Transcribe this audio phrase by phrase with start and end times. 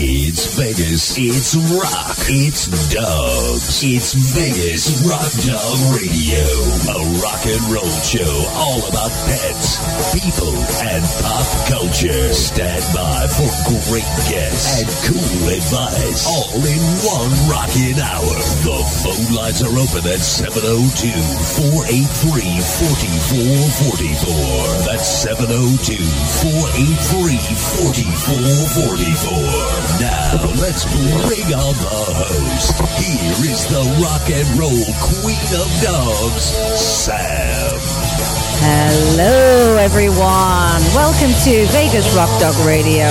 [0.00, 1.18] It's Vegas.
[1.18, 2.14] It's rock.
[2.30, 3.82] It's dogs.
[3.82, 6.38] It's Vegas Rock Dog Radio.
[6.94, 9.74] A rock and roll show all about pets,
[10.14, 10.54] people,
[10.86, 12.30] and pop culture.
[12.30, 13.50] Stand by for
[13.90, 16.30] great guests and cool advice.
[16.30, 18.38] All in one rocking hour.
[18.62, 22.62] The phone lines are open at 702 483
[23.34, 24.86] 4444.
[24.86, 27.34] That's 702 483
[27.82, 29.87] 4444.
[29.96, 32.76] Now, let's bring on the host.
[33.00, 36.44] Here is the rock and roll queen of dogs,
[36.78, 37.78] Sam.
[38.60, 40.82] Hello, everyone.
[40.94, 43.08] Welcome to Vegas Rock Dog Radio.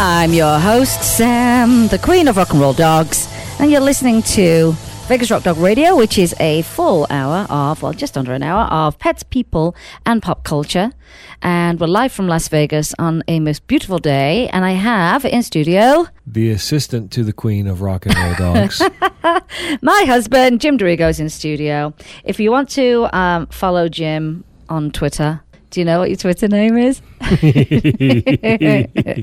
[0.00, 3.28] I'm your host, Sam, the queen of rock and roll dogs,
[3.60, 4.74] and you're listening to
[5.08, 8.64] Vegas Rock Dog Radio, which is a full hour of, well, just under an hour
[8.64, 10.92] of pets, people, and pop culture.
[11.40, 14.50] And we're live from Las Vegas on a most beautiful day.
[14.50, 18.82] And I have in studio the assistant to the queen of rock and roll dogs.
[19.80, 21.94] my husband, Jim Dorigo's in studio.
[22.22, 25.40] If you want to um, follow Jim on Twitter,
[25.70, 27.02] do you know what your Twitter name is?
[27.20, 27.28] of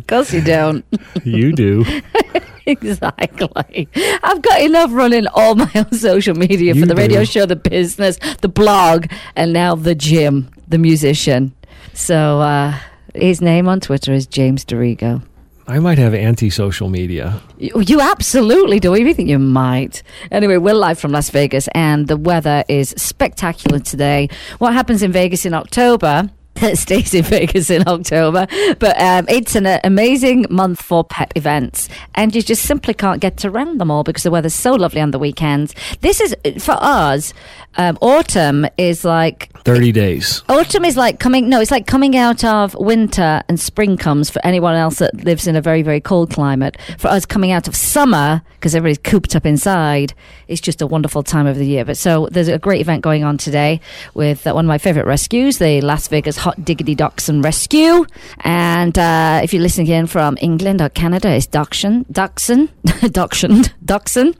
[0.08, 0.86] course you don't.
[1.24, 1.86] you do.
[2.66, 3.88] exactly.
[4.24, 7.26] I've got enough running all my own social media You for the radio do.
[7.26, 11.54] show, the business, the blog, and now the gym, the musician.
[11.94, 12.78] So uh,
[13.14, 15.24] his name on Twitter is James Dorigo.
[15.68, 17.42] I might have anti-social media.
[17.58, 18.94] You, you absolutely do.
[18.94, 20.04] You think you might.
[20.32, 24.30] Anyway, we're live from Las Vegas, and the weather is spectacular today.
[24.60, 26.30] What happens in Vegas in October?
[26.74, 28.48] Stays in Vegas in October,
[28.80, 33.46] but um, it's an amazing month for pet events, and you just simply can't get
[33.46, 35.76] around them all because the weather's so lovely on the weekends.
[36.02, 37.34] This is for us.
[37.78, 40.44] Um, autumn is like 30 days.
[40.48, 41.50] Autumn is like coming.
[41.50, 45.46] No, it's like coming out of winter, and spring comes for anyone else that lives
[45.48, 46.78] in a very, very cold climate.
[46.98, 50.12] For us, coming out of summer because everybody's cooped up inside,
[50.48, 51.86] it's just a wonderful time of the year.
[51.86, 53.80] But so there's a great event going on today
[54.16, 58.06] with uh, one of my favorite rescues, the Las Vegas Hot Diggity Dachshund Rescue.
[58.42, 62.70] And uh, if you're listening in from England or Canada, it's Dachshund, Dachshund,
[63.12, 64.38] Dachshund, Dachshund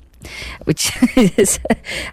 [0.64, 0.92] which
[1.38, 1.60] is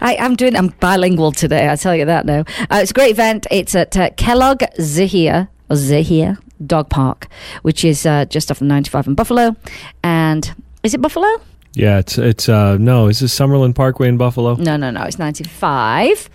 [0.01, 0.55] I, I'm doing.
[0.55, 1.69] I'm bilingual today.
[1.71, 2.41] I tell you that now.
[2.71, 3.47] Uh, it's a great event.
[3.51, 7.29] It's at uh, Kellogg Zaher or Zaher Dog Park,
[7.63, 9.57] which is uh, just off the 95 in Buffalo.
[10.03, 11.27] And is it Buffalo?
[11.75, 14.57] Yeah, it's it's uh no, is this Summerlin Parkway in Buffalo?
[14.57, 15.05] No, no, no.
[15.05, 16.29] It's 95.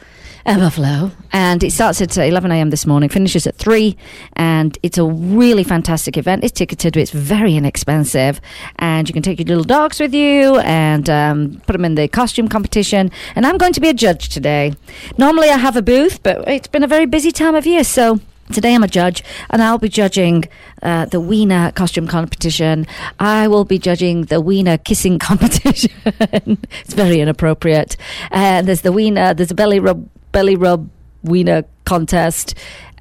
[0.47, 2.69] Uh, Buffalo, and it starts at uh, 11 a.m.
[2.69, 3.97] this morning, finishes at 3,
[4.38, 6.41] and it's a really fantastic event.
[6.41, 8.40] It's ticketed, it's very inexpensive,
[8.78, 12.07] and you can take your little dogs with you and um, put them in the
[12.07, 13.12] costume competition.
[13.36, 14.72] And I'm going to be a judge today.
[15.18, 18.22] Normally, I have a booth, but it's been a very busy time of year, so
[18.53, 20.46] Today I'm a judge, and I'll be judging
[20.81, 22.88] uh, the Wiener costume competition.
[23.19, 25.91] I will be judging the Wiener kissing competition.
[26.06, 27.97] it's very inappropriate.
[28.31, 30.88] And there's the Wiener, there's a belly rub, belly rub
[31.24, 32.53] Wiener contest,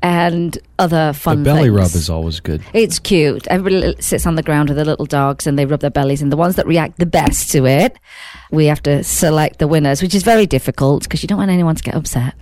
[0.02, 1.42] and other The fun.
[1.42, 2.62] belly rub is always good.
[2.74, 3.46] It's cute.
[3.48, 6.20] Everybody sits on the ground with their little dogs and they rub their bellies.
[6.20, 7.98] And the ones that react the best to it,
[8.50, 11.76] we have to select the winners, which is very difficult because you don't want anyone
[11.76, 12.34] to get upset.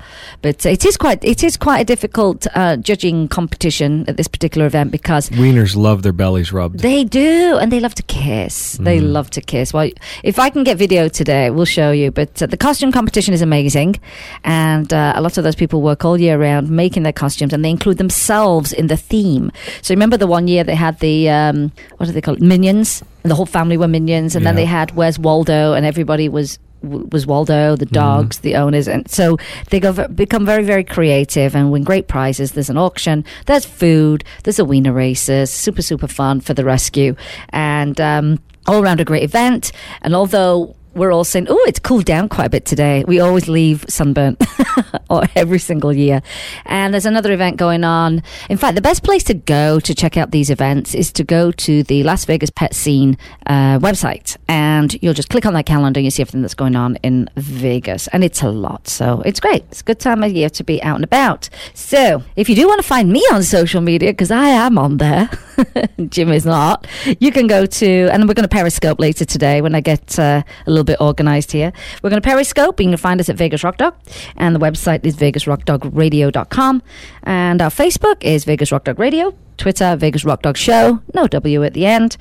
[0.43, 4.67] But it is quite it is quite a difficult uh, judging competition at this particular
[4.67, 6.81] event because Wieners love their bellies rubbed.
[6.81, 8.73] they do, and they love to kiss.
[8.81, 9.73] They love to kiss.
[9.73, 9.91] Well,
[10.23, 12.11] if I can get video today, we'll show you.
[12.11, 13.97] But uh, the costume competition is amazing,
[14.43, 17.65] and uh, a lot of those people work all year round making their costumes, and
[17.65, 19.51] they include themselves in the theme.
[19.83, 22.43] So remember the one year they had the um, what do they call it?
[22.43, 23.03] Minions.
[23.23, 26.59] And the whole family were minions, and then they had Where's Waldo, and everybody was
[26.83, 29.39] was Waldo, the dogs, the owners, and so
[29.71, 32.53] they go become very, very creative and win great prizes.
[32.53, 37.17] There's an auction, there's food, there's a wiener races, super, super fun for the rescue,
[37.51, 39.73] and um, all around a great event.
[40.03, 43.05] And although we're all saying, oh, it's cooled down quite a bit today.
[43.07, 44.43] We always leave sunburnt
[45.11, 46.23] or every single year.
[46.67, 48.23] And there's another event going on.
[48.49, 51.51] In fact, the best place to go to check out these events is to go
[51.53, 54.37] to the Las Vegas Pet Scene uh, website.
[54.49, 57.29] And you'll just click on that calendar and you see everything that's going on in
[57.37, 58.07] Vegas.
[58.09, 58.89] And it's a lot.
[58.89, 59.65] So it's great.
[59.71, 61.49] It's a good time of year to be out and about.
[61.75, 64.99] So if you do want to find me on social media, because I am on
[64.99, 65.29] there,
[66.09, 66.87] Jim is not,
[67.21, 70.43] you can go to, and we're going to Periscope later today when I get uh,
[70.67, 71.73] a little bit organized here.
[72.03, 72.81] We're going to Periscope.
[72.81, 73.95] You can find us at Vegas Rock Dog,
[74.37, 76.83] and the website is vegasrockdogradio.com,
[77.23, 79.35] and our Facebook is Vegas Rock Dog Radio.
[79.57, 82.17] Twitter, Vegas Rock Dog Show, no W at the end.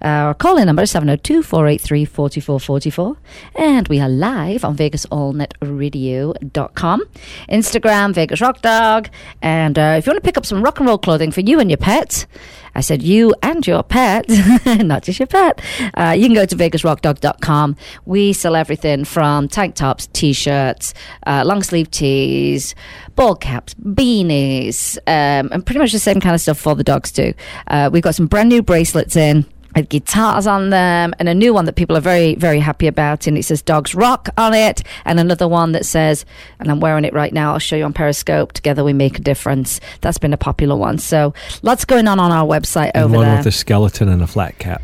[0.00, 3.16] Our call in number is 702 483 4444.
[3.56, 7.02] And we are live on VegasAllNetRadio.com,
[7.50, 9.08] Instagram, Vegas Rock Dog.
[9.42, 11.58] And uh, if you want to pick up some rock and roll clothing for you
[11.58, 12.26] and your pet,
[12.74, 14.26] I said you and your pet,
[14.66, 15.60] not just your pet.
[15.94, 17.76] Uh, you can go to VegasRockDog.com.
[18.06, 20.94] We sell everything from tank tops, t shirts,
[21.26, 22.74] uh, long sleeve tees,
[23.16, 27.12] ball caps, beanies, um, and pretty much the same kind of stuff for the dogs
[27.12, 27.34] too.
[27.66, 29.44] Uh, we've got some brand new bracelets in
[29.74, 33.26] with guitars on them and a new one that people are very very happy about
[33.26, 36.24] and it says dogs rock on it and another one that says
[36.58, 39.22] and i'm wearing it right now i'll show you on periscope together we make a
[39.22, 41.32] difference that's been a popular one so
[41.62, 44.26] lots going on on our website And over one there with a skeleton and a
[44.26, 44.82] flat cap.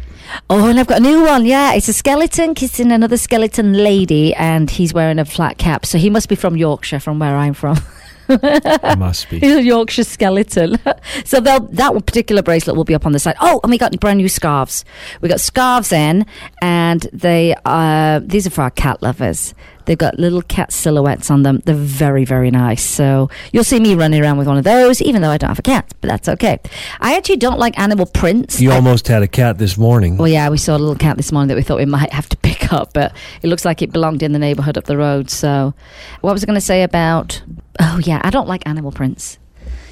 [0.48, 1.44] Oh, and I've got a new one.
[1.44, 5.84] Yeah, it's a skeleton kissing another skeleton lady, and he's wearing a flat cap.
[5.84, 7.76] So he must be from Yorkshire, from where I'm from.
[8.98, 9.38] Must be.
[9.38, 10.78] He's a Yorkshire skeleton.
[11.24, 13.36] so they'll, that particular bracelet will be up on the site.
[13.40, 14.84] Oh, and we got brand new scarves.
[15.20, 16.26] We got scarves in,
[16.62, 19.54] and they uh, these are for our cat lovers.
[19.86, 21.60] They've got little cat silhouettes on them.
[21.64, 22.82] They're very, very nice.
[22.82, 25.58] So you'll see me running around with one of those, even though I don't have
[25.58, 26.58] a cat, but that's okay.
[27.00, 28.60] I actually don't like animal prints.
[28.60, 30.16] You I- almost had a cat this morning.
[30.16, 32.28] well, yeah, we saw a little cat this morning that we thought we might have
[32.30, 35.28] to pick up, but it looks like it belonged in the neighbourhood up the road.
[35.30, 35.74] So,
[36.22, 37.42] what was I going to say about?
[37.80, 39.38] Oh, yeah, I don't like animal prints.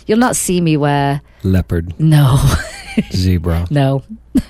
[0.07, 1.21] You'll not see me wear.
[1.43, 2.39] Leopard, No,
[3.13, 4.03] zebra, no.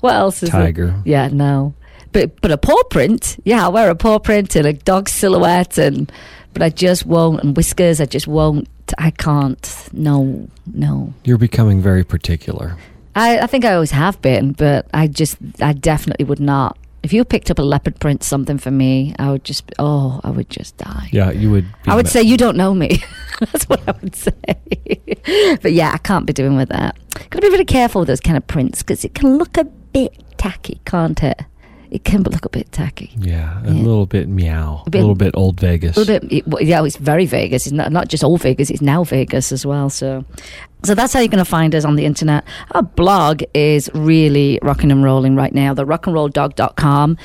[0.00, 1.00] what else is tiger.
[1.04, 1.74] Yeah, no.
[2.12, 5.78] But but a paw print, yeah, I'll wear a paw print and a dog silhouette,
[5.78, 6.10] and
[6.52, 7.42] but I just won't.
[7.42, 8.68] And whiskers, I just won't.
[8.96, 9.88] I can't.
[9.92, 11.12] No, no.
[11.24, 12.76] You're becoming very particular.
[13.14, 16.78] I, I think I always have been, but I just, I definitely would not.
[17.02, 20.30] If you picked up a leopard print something for me, I would just, oh, I
[20.30, 21.08] would just die.
[21.12, 21.66] Yeah, you would.
[21.86, 23.02] I would ma- say you don't know me.
[23.40, 24.32] That's what I would say.
[25.62, 26.96] but yeah, I can't be doing with that.
[27.30, 29.64] Got to be really careful with those kind of prints because it can look a
[29.64, 31.42] bit tacky, can't it?
[31.90, 33.12] It can look a bit tacky.
[33.18, 33.82] Yeah, a Yeah.
[33.82, 35.96] little bit meow, a, bit- little bit old Vegas.
[35.96, 37.66] A little bit, yeah, it's very Vegas.
[37.66, 39.88] It's not, not just old Vegas; it's now Vegas as well.
[39.88, 40.24] So,
[40.84, 42.44] so that's how you're going to find us on the internet.
[42.72, 45.72] Our blog is really rocking and rolling right now.
[45.74, 47.16] The rockandrolldog.com.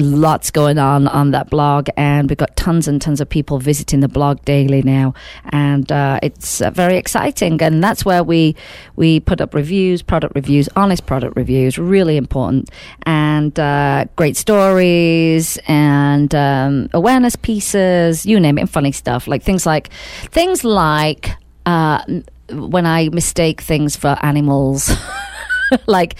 [0.00, 3.98] Lots going on on that blog, and we've got tons and tons of people visiting
[3.98, 5.12] the blog daily now,
[5.46, 7.60] and uh, it's uh, very exciting.
[7.60, 8.54] And that's where we
[8.94, 12.70] we put up reviews, product reviews, honest product reviews, really important,
[13.06, 19.42] and uh, great stories and um, awareness pieces, you name it, and funny stuff like
[19.42, 19.88] things like
[20.30, 21.32] things like
[21.66, 22.04] uh,
[22.52, 24.92] when I mistake things for animals,
[25.88, 26.14] like.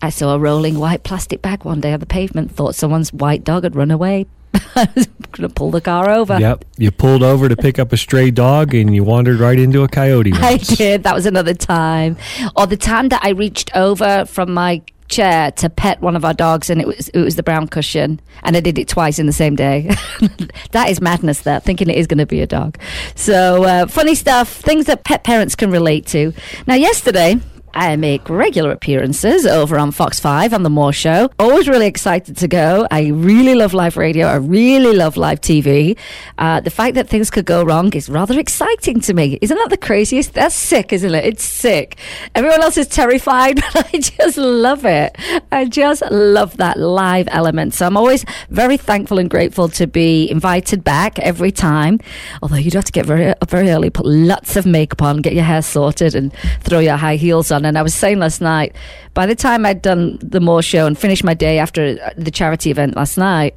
[0.00, 2.52] I saw a rolling white plastic bag one day on the pavement.
[2.52, 4.26] Thought someone's white dog had run away.
[4.54, 6.38] I was going to pull the car over.
[6.38, 9.82] Yep, you pulled over to pick up a stray dog and you wandered right into
[9.82, 10.32] a coyote.
[10.36, 11.02] I did.
[11.02, 12.16] That was another time.
[12.56, 16.34] Or the time that I reached over from my chair to pet one of our
[16.34, 19.26] dogs, and it was it was the brown cushion, and I did it twice in
[19.26, 19.90] the same day.
[20.72, 21.40] that is madness.
[21.40, 22.78] there thinking it is going to be a dog.
[23.14, 26.32] So uh, funny stuff, things that pet parents can relate to.
[26.66, 27.40] Now, yesterday.
[27.74, 31.30] I make regular appearances over on Fox 5 on The More Show.
[31.38, 32.86] Always really excited to go.
[32.90, 34.26] I really love live radio.
[34.26, 35.96] I really love live TV.
[36.38, 39.38] Uh, the fact that things could go wrong is rather exciting to me.
[39.40, 40.34] Isn't that the craziest?
[40.34, 41.24] That's sick, isn't it?
[41.24, 41.96] It's sick.
[42.34, 45.16] Everyone else is terrified, but I just love it.
[45.52, 47.74] I just love that live element.
[47.74, 52.00] So I'm always very thankful and grateful to be invited back every time.
[52.42, 55.34] Although you do have to get very very early, put lots of makeup on, get
[55.34, 57.57] your hair sorted, and throw your high heels on.
[57.64, 58.74] And I was saying last night,
[59.14, 62.70] by the time I'd done the more show and finished my day after the charity
[62.70, 63.54] event last night,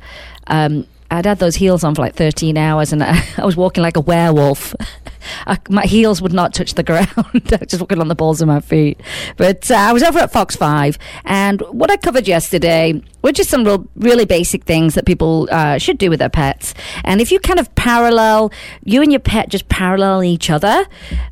[0.47, 3.83] um, I'd had those heels on for like 13 hours and I, I was walking
[3.83, 4.73] like a werewolf.
[5.47, 7.09] I, my heels would not touch the ground.
[7.17, 8.99] I was just walking on the balls of my feet.
[9.37, 13.49] But uh, I was over at Fox 5 and what I covered yesterday were just
[13.49, 16.73] some real, really basic things that people uh, should do with their pets.
[17.03, 18.51] And if you kind of parallel,
[18.83, 20.85] you and your pet just parallel each other.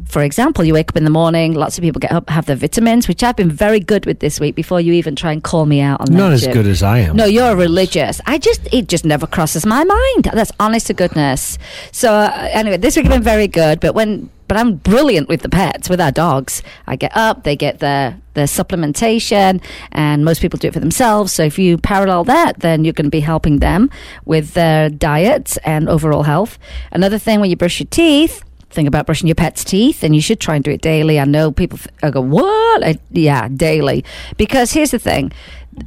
[0.05, 2.55] For example, you wake up in the morning, lots of people get up, have their
[2.55, 5.65] vitamins, which I've been very good with this week before you even try and call
[5.65, 6.17] me out on that.
[6.17, 7.15] Not as good as I am.
[7.15, 8.21] No, you're religious.
[8.25, 10.29] I just it just never crosses my mind.
[10.33, 11.57] That's honest to goodness.
[11.91, 13.78] So uh, anyway, this week has been very good.
[13.79, 16.63] But when but I'm brilliant with the pets, with our dogs.
[16.87, 21.31] I get up, they get their their supplementation, and most people do it for themselves.
[21.33, 23.91] So if you parallel that, then you're going to be helping them
[24.25, 26.57] with their diet and overall health.
[26.91, 30.21] Another thing when you brush your teeth think about brushing your pet's teeth, and you
[30.21, 31.19] should try and do it daily.
[31.19, 34.03] I know people go, "What?" I, yeah, daily.
[34.37, 35.31] Because here's the thing: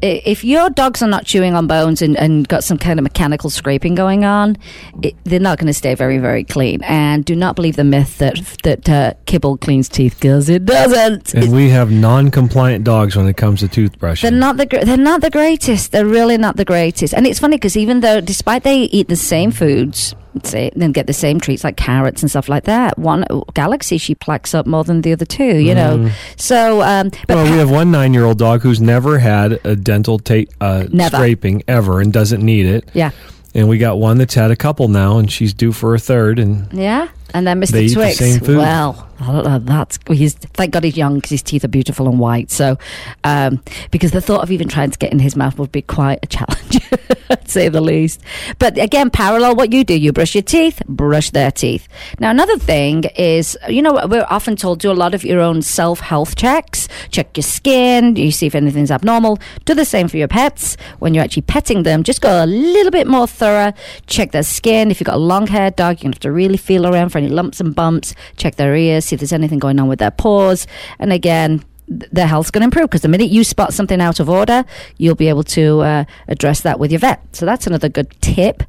[0.00, 3.50] if your dogs are not chewing on bones and, and got some kind of mechanical
[3.50, 4.56] scraping going on,
[5.02, 6.82] it, they're not going to stay very, very clean.
[6.82, 11.34] And do not believe the myth that that uh, kibble cleans teeth because it doesn't.
[11.34, 14.22] And we have non-compliant dogs when it comes to toothbrushing.
[14.22, 15.92] They're not the gr- they're not the greatest.
[15.92, 17.14] They're really not the greatest.
[17.14, 21.06] And it's funny because even though, despite they eat the same foods, say, then get
[21.06, 23.24] the same treats like carrots and stuff like that, one
[23.54, 25.58] Galaxy she plucks up more than the other two.
[25.58, 29.76] You know, so um, but well, we have one nine-year-old dog who's never had a
[29.76, 32.88] dental ta- uh, scraping ever and doesn't need it.
[32.94, 33.10] yeah,
[33.54, 36.38] And we got one that's had a couple now, and she's due for a third.
[36.38, 37.08] And yeah.
[37.34, 37.70] And then Mr.
[37.70, 38.58] They eat the same food.
[38.58, 42.50] Well, I that's he's thank God he's young because his teeth are beautiful and white.
[42.50, 42.78] So,
[43.24, 46.20] um, because the thought of even trying to get in his mouth would be quite
[46.22, 46.80] a challenge,
[47.46, 48.20] say the least.
[48.58, 51.88] But again, parallel what you do: you brush your teeth, brush their teeth.
[52.18, 55.62] Now, another thing is, you know, we're often told do a lot of your own
[55.62, 56.88] self health checks.
[57.10, 58.16] Check your skin.
[58.16, 59.38] You see if anything's abnormal.
[59.64, 62.02] Do the same for your pets when you're actually petting them.
[62.02, 63.72] Just go a little bit more thorough.
[64.06, 64.90] Check their skin.
[64.90, 67.18] If you've got a long haired dog, you're gonna have to really feel around for
[67.18, 68.14] any lumps and bumps.
[68.36, 69.11] Check their ears.
[69.12, 70.66] See if there's anything going on with their paws.
[70.98, 71.62] And again.
[71.86, 74.64] th- Their health's going to improve because the minute you spot something out of order,
[74.96, 77.20] you'll be able to uh, address that with your vet.
[77.36, 78.62] So that's another good tip.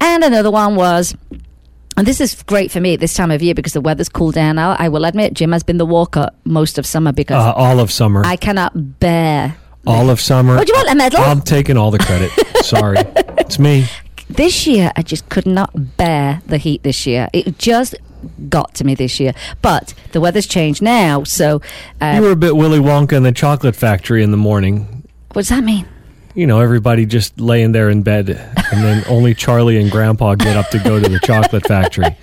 [0.00, 1.14] And another one was
[1.96, 4.34] and this is great for me at this time of year because the weather's cooled
[4.34, 4.76] down now.
[4.78, 7.90] I will admit, Jim has been the walker most of summer because uh, all of
[7.90, 9.56] summer, I cannot bear.
[9.86, 10.58] all of summer.
[10.58, 11.20] Oh, do you want a medal?
[11.20, 12.30] I'm taking all the credit.
[12.66, 12.98] Sorry,
[13.38, 13.86] it's me.
[14.28, 17.28] This year, I just could not bear the heat this year.
[17.32, 17.94] It just
[18.48, 19.32] got to me this year.
[19.62, 21.62] But the weather's changed now, so
[22.00, 25.04] uh, You were a bit Willy Wonka in the chocolate factory in the morning.
[25.32, 25.86] what does that mean?
[26.34, 30.56] You know, everybody just laying there in bed, and then only Charlie and Grandpa get
[30.56, 32.14] up to go to the chocolate factory.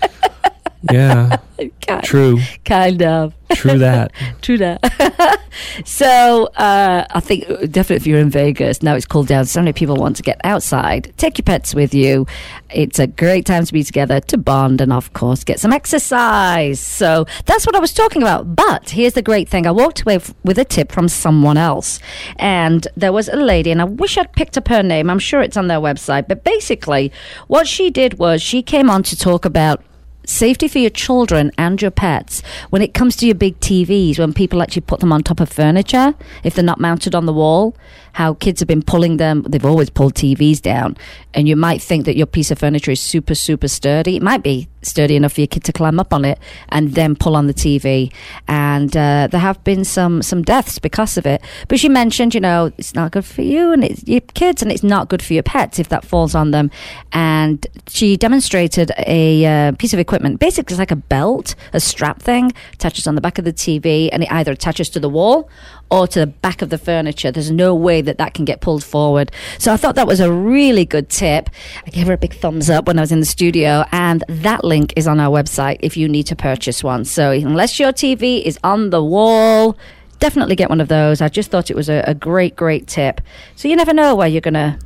[0.92, 1.38] Yeah,
[1.88, 3.34] Kind, true, kind of.
[3.54, 4.12] true that.
[4.42, 5.42] True that.
[5.86, 9.46] So uh, I think definitely if you're in Vegas now, it's cooled down.
[9.46, 11.14] So many people want to get outside.
[11.18, 12.26] Take your pets with you.
[12.70, 16.80] It's a great time to be together to bond and of course get some exercise.
[16.80, 18.56] So that's what I was talking about.
[18.56, 22.00] But here's the great thing: I walked away f- with a tip from someone else,
[22.38, 25.10] and there was a lady, and I wish I'd picked up her name.
[25.10, 26.28] I'm sure it's on their website.
[26.28, 27.12] But basically,
[27.48, 29.84] what she did was she came on to talk about
[30.26, 34.34] safety for your children and your pets when it comes to your big TVs when
[34.34, 37.76] people actually put them on top of furniture if they're not mounted on the wall
[38.14, 39.44] how kids have been pulling them.
[39.44, 40.98] They've always pulled TVs down.
[41.34, 44.16] And you might think that your piece of furniture is super super sturdy.
[44.16, 46.40] It might be sturdy enough for your kid to climb up on it
[46.70, 48.12] and then pull on the TV
[48.48, 51.42] and uh, there have been some some deaths because of it.
[51.68, 54.72] But she mentioned you know it's not good for you and it's your kids and
[54.72, 56.70] it's not good for your pets if that falls on them.
[57.12, 60.40] And she demonstrated a uh, piece of equipment.
[60.40, 64.10] Basically it's like a belt a strap thing attaches on the back of the TV
[64.12, 65.50] and it either attaches to the wall
[65.90, 68.84] or to the back of the furniture there's no way that that can get pulled
[68.84, 71.50] forward so I thought that was a really good tip
[71.86, 74.64] I gave her a big thumbs up when I was in the studio and that
[74.64, 78.42] link is on our website if you need to purchase one so unless your TV
[78.44, 79.78] is on the wall
[80.20, 83.22] definitely get one of those I just thought it was a, a great great tip
[83.56, 84.80] so you never know where you're gonna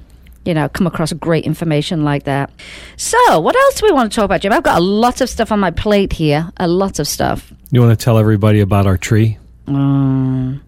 [0.47, 2.49] you know, come across great information like that.
[2.95, 4.53] So, what else do we want to talk about, Jim?
[4.53, 6.49] I've got a lot of stuff on my plate here.
[6.55, 7.51] A lot of stuff.
[7.69, 9.37] You want to tell everybody about our tree?
[9.67, 10.61] Um,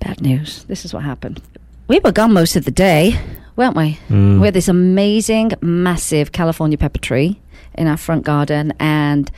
[0.00, 0.64] bad news.
[0.64, 1.40] This is what happened.
[1.88, 3.18] We were gone most of the day,
[3.56, 3.98] weren't we?
[4.08, 4.40] Mm.
[4.40, 7.40] We had this amazing, massive California pepper tree
[7.74, 9.30] in our front garden, and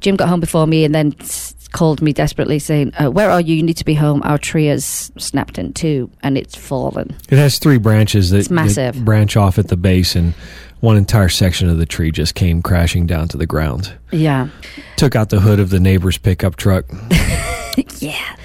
[0.00, 3.40] Jim got home before me and then s- called me desperately saying, uh, Where are
[3.40, 3.54] you?
[3.56, 4.22] You need to be home.
[4.24, 7.14] Our tree has snapped in two and it's fallen.
[7.30, 8.94] It has three branches that, It's massive.
[8.96, 10.34] that branch off at the base, and
[10.80, 13.94] one entire section of the tree just came crashing down to the ground.
[14.12, 14.48] Yeah.
[14.96, 16.84] Took out the hood of the neighbor's pickup truck.
[17.98, 18.36] yeah.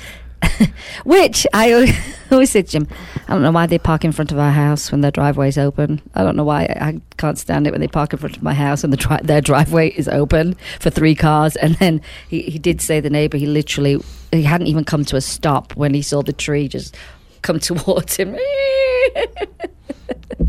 [1.06, 1.96] Which I
[2.32, 2.88] always said, Jim,
[3.28, 6.02] I don't know why they park in front of our house when their driveway's open.
[6.16, 8.54] I don't know why I can't stand it when they park in front of my
[8.54, 11.56] house and the dri- their driveway is open for three cars.
[11.56, 14.02] And then he, he did say the neighbor, he literally,
[14.32, 16.96] he hadn't even come to a stop when he saw the tree just
[17.42, 18.38] come towards him.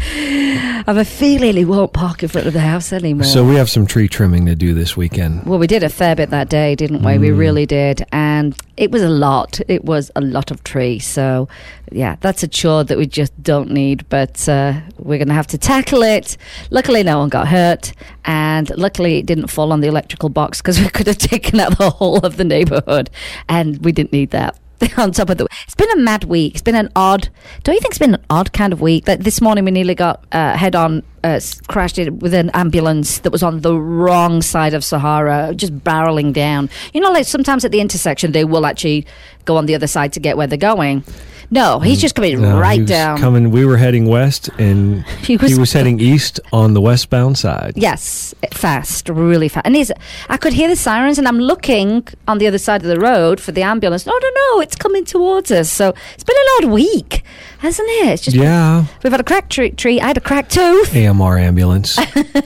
[0.01, 3.25] I have a feeling he won't park in front of the house anymore.
[3.25, 5.45] So we have some tree trimming to do this weekend.
[5.45, 7.19] Well, we did a fair bit that day, didn't we?
[7.19, 8.05] We really did.
[8.11, 9.61] And it was a lot.
[9.69, 10.99] It was a lot of tree.
[10.99, 11.49] So,
[11.91, 14.09] yeah, that's a chore that we just don't need.
[14.09, 16.37] But uh, we're going to have to tackle it.
[16.71, 17.93] Luckily, no one got hurt.
[18.25, 21.79] And luckily, it didn't fall on the electrical box because we could have taken out
[21.79, 23.11] the whole of the neighborhood.
[23.49, 24.59] And we didn't need that.
[24.97, 25.47] On top of the.
[25.65, 26.55] It's been a mad week.
[26.55, 27.29] It's been an odd.
[27.63, 29.07] Don't you think it's been an odd kind of week?
[29.09, 33.19] Like this morning, we nearly got uh, head on uh, crashed it with an ambulance
[33.21, 36.69] that was on the wrong side of Sahara, just barreling down.
[36.93, 39.07] You know, like sometimes at the intersection, they will actually
[39.45, 41.05] go on the other side to get where they're going.
[41.51, 43.19] No, he's just coming No, right he was down.
[43.19, 47.37] Coming, we were heading west, and He he was- was, heading east on the westbound
[47.37, 47.75] side.
[47.77, 49.67] Yes, fast, really fast.
[49.67, 49.93] And he's,
[50.31, 53.39] I could hear the sirens, and I'm looking on the other side of the road
[53.39, 54.07] for the ambulance.
[54.07, 55.71] No, no, no, it's coming towards us.
[55.71, 57.23] So it's been an odd week,
[57.59, 58.07] hasn't it?
[58.09, 60.01] It's just Yeah, we've had a cracked tree, tree.
[60.01, 60.91] I had a cracked tooth.
[61.13, 61.97] AMR ambulance.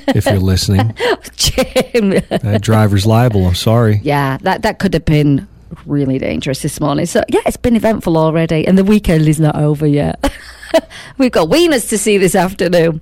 [0.09, 0.95] if you're listening,
[1.37, 2.11] Jim.
[2.11, 3.47] that driver's liable.
[3.47, 4.01] I'm sorry.
[4.03, 5.47] yeah, that that could have been
[5.85, 7.07] really dangerous this morning.
[7.07, 10.33] So yeah, it's been eventful already, and the weekend is not over yet.
[11.19, 13.01] We've got wieners to see this afternoon.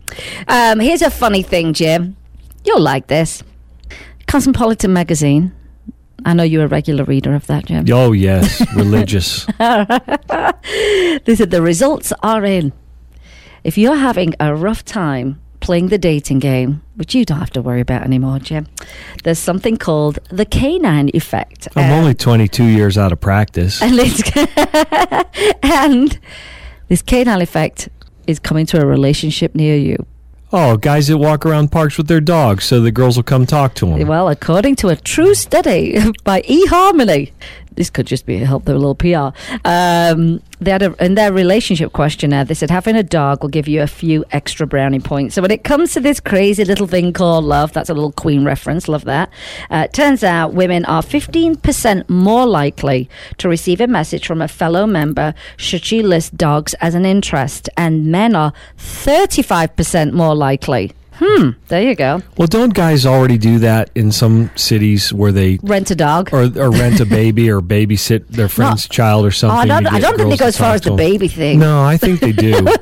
[0.49, 2.17] Um, here's a funny thing, Jim.
[2.65, 3.43] You'll like this.
[4.27, 5.53] Cosmopolitan magazine.
[6.25, 7.85] I know you're a regular reader of that, Jim.
[7.91, 9.45] Oh yes, religious.
[9.59, 12.73] They said the results are in.
[13.63, 17.63] If you're having a rough time playing the dating game, which you don't have to
[17.63, 18.67] worry about anymore, Jim,
[19.23, 21.69] there's something called the canine effect.
[21.75, 23.81] I'm Um, only 22 years out of practice.
[23.83, 23.99] and,
[25.63, 26.19] and
[26.89, 27.89] this canine effect
[28.27, 29.97] is coming to a relationship near you.
[30.53, 33.75] Oh, guys that walk around parks with their dogs, so the girls will come talk
[33.77, 34.07] to them.
[34.07, 37.33] Well, according to a true study by eHarmony,
[37.77, 39.37] this could just be help their little PR.
[39.65, 43.69] Um, they had a, in their relationship questionnaire, they said having a dog will give
[43.69, 45.35] you a few extra brownie points.
[45.35, 48.45] So when it comes to this crazy little thing called love, that's a little Queen
[48.45, 48.89] reference.
[48.89, 49.31] Love that.
[49.71, 54.87] Uh, turns out women are 15% more likely to receive a message from a fellow
[54.87, 60.93] member should she list dogs as an interest, and men are 35% more likely.
[61.17, 61.51] Hmm.
[61.69, 62.23] There you go.
[62.37, 66.31] Well, don't guys already do that in some cities where they Rent a dog.
[66.33, 69.71] or, or rent a baby or babysit their friend's child or Oh, something?
[69.71, 71.59] I don't, I don't think they go as far as the baby thing.
[71.61, 72.67] No, I think they do.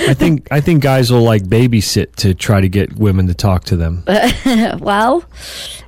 [0.00, 3.64] I think I think guys will like babysit to try to get women to talk
[3.64, 4.04] to them.
[4.78, 5.24] well,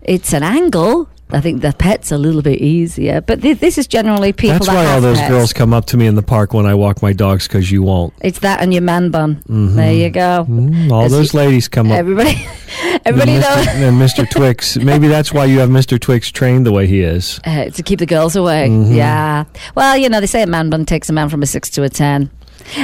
[0.02, 1.08] it's an angle.
[1.32, 4.54] I think the pet's are a little bit easier, but th- this is generally people
[4.54, 5.30] That's that why all those pets.
[5.30, 7.82] girls come up to me in the park when I walk my dogs because you
[7.82, 8.12] won't.
[8.20, 9.42] It's that and your man bun.
[9.48, 10.46] There you go.
[10.48, 11.98] Mm, all those you- ladies come up.
[11.98, 12.30] Everybody,
[12.82, 13.56] and everybody Mr.
[13.56, 14.28] knows and Mr.
[14.30, 14.76] Twix.
[14.90, 15.98] Maybe that's why you have Mr.
[16.00, 17.40] Twix trained the way he is.
[17.44, 18.68] uh, to keep the girls away.
[18.68, 18.94] Mm-hmm.
[18.94, 19.44] Yeah.
[19.74, 21.82] Well, you know they say a man bun takes a man from a six to
[21.82, 22.30] a ten.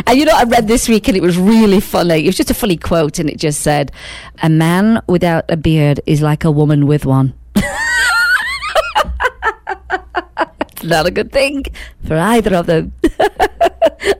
[0.06, 2.24] And you know, I read this week and it was really funny.
[2.24, 3.92] It was just a funny quote, and it just said,
[4.42, 7.34] "A man without a beard is like a woman with one."
[10.86, 11.64] Not a good thing
[12.06, 12.92] for either of them.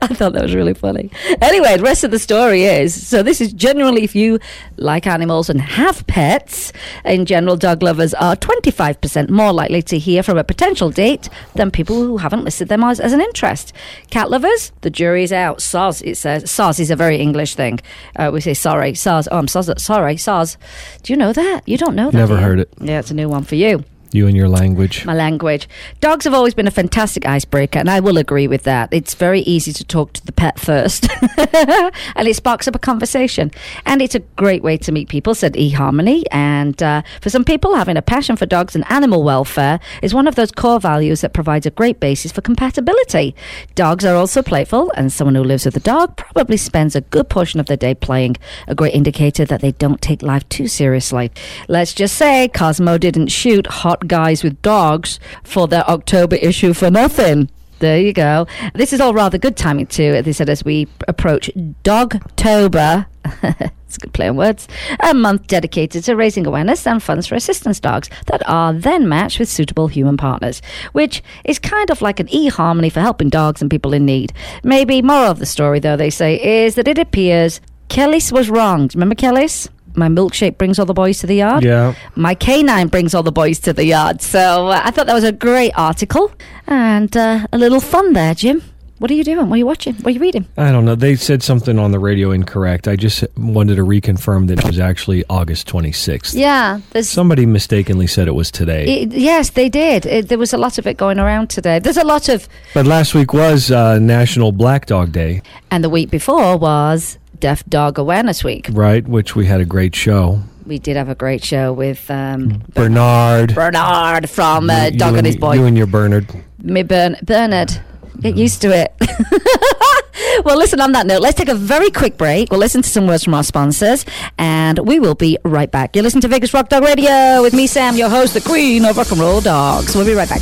[0.01, 1.09] I thought that was really funny.
[1.41, 4.39] Anyway, the rest of the story is so this is generally if you
[4.75, 6.73] like animals and have pets,
[7.05, 11.71] in general, dog lovers are 25% more likely to hear from a potential date than
[11.71, 13.71] people who haven't listed them as, as an interest.
[14.09, 15.59] Cat lovers, the jury's out.
[15.59, 16.43] Soz, it says.
[16.45, 17.79] Soz is a very English thing.
[18.15, 18.93] Uh, we say sorry.
[18.93, 19.27] Soz.
[19.31, 19.79] Oh, I'm soz.
[19.79, 20.15] Sorry.
[20.15, 20.57] Soz.
[21.03, 21.67] Do you know that?
[21.67, 22.17] You don't know that.
[22.17, 22.69] Never heard it.
[22.81, 25.05] Yeah, it's a new one for you You and your language.
[25.05, 25.67] my language.
[25.99, 28.89] Dogs have always been a fantastic icebreaker, and I will agree with that.
[28.91, 33.51] It's very easy to talk to the pet first, and it sparks up a conversation.
[33.85, 36.23] And it's a great way to meet people, said eHarmony.
[36.31, 40.27] And uh, for some people, having a passion for dogs and animal welfare is one
[40.27, 43.35] of those core values that provides a great basis for compatibility.
[43.75, 47.29] Dogs are also playful, and someone who lives with a dog probably spends a good
[47.29, 51.31] portion of their day playing, a great indicator that they don't take life too seriously.
[51.67, 56.91] Let's just say Cosmo didn't shoot hot guys with dogs for their October issue for
[56.91, 57.49] nothing.
[57.79, 58.47] There you go.
[58.73, 60.21] This is all rather good timing too.
[60.21, 61.49] They said as we approach
[61.83, 63.05] Dogtober.
[63.43, 64.67] it's a good play on words.
[65.01, 69.37] A month dedicated to raising awareness and funds for assistance dogs that are then matched
[69.37, 70.61] with suitable human partners,
[70.93, 74.33] which is kind of like an e-harmony for helping dogs and people in need.
[74.63, 78.87] Maybe moral of the story, though, they say, is that it appears Kelis was wrong.
[78.87, 79.69] Do you remember Kelis?
[79.97, 81.63] My milkshake brings all the boys to the yard.
[81.63, 81.95] Yeah.
[82.15, 84.21] My canine brings all the boys to the yard.
[84.21, 86.31] So uh, I thought that was a great article
[86.67, 88.61] and uh, a little fun there, Jim.
[88.99, 89.47] What are you doing?
[89.47, 89.93] What are you watching?
[89.95, 90.47] What are you reading?
[90.57, 90.95] I don't know.
[90.95, 92.87] They said something on the radio incorrect.
[92.87, 96.33] I just wanted to reconfirm that it was actually August 26th.
[96.35, 96.79] Yeah.
[97.01, 99.01] Somebody mistakenly said it was today.
[99.03, 100.07] It, yes, they did.
[100.07, 101.77] It, there was a lot of it going around today.
[101.77, 105.89] There's a lot of, but last week was uh, National Black Dog Day, and the
[105.89, 108.67] week before was Deaf Dog Awareness Week.
[108.71, 109.07] right?
[109.07, 110.41] Which we had a great show.
[110.65, 113.55] We did have a great show with um, Bernard.
[113.55, 115.53] Bernard from uh, you Dog and and- His Boy.
[115.55, 116.27] You and your Bernard.
[116.61, 117.71] Me Bern- Bernard.
[118.19, 118.91] Get used to it.
[120.43, 122.49] well, listen, on that note, let's take a very quick break.
[122.49, 124.05] We'll listen to some words from our sponsors,
[124.39, 125.95] and we will be right back.
[125.95, 128.97] You're listening to Vegas Rock Dog Radio with me, Sam, your host, the queen of
[128.97, 129.95] rock and roll dogs.
[129.95, 130.41] We'll be right back.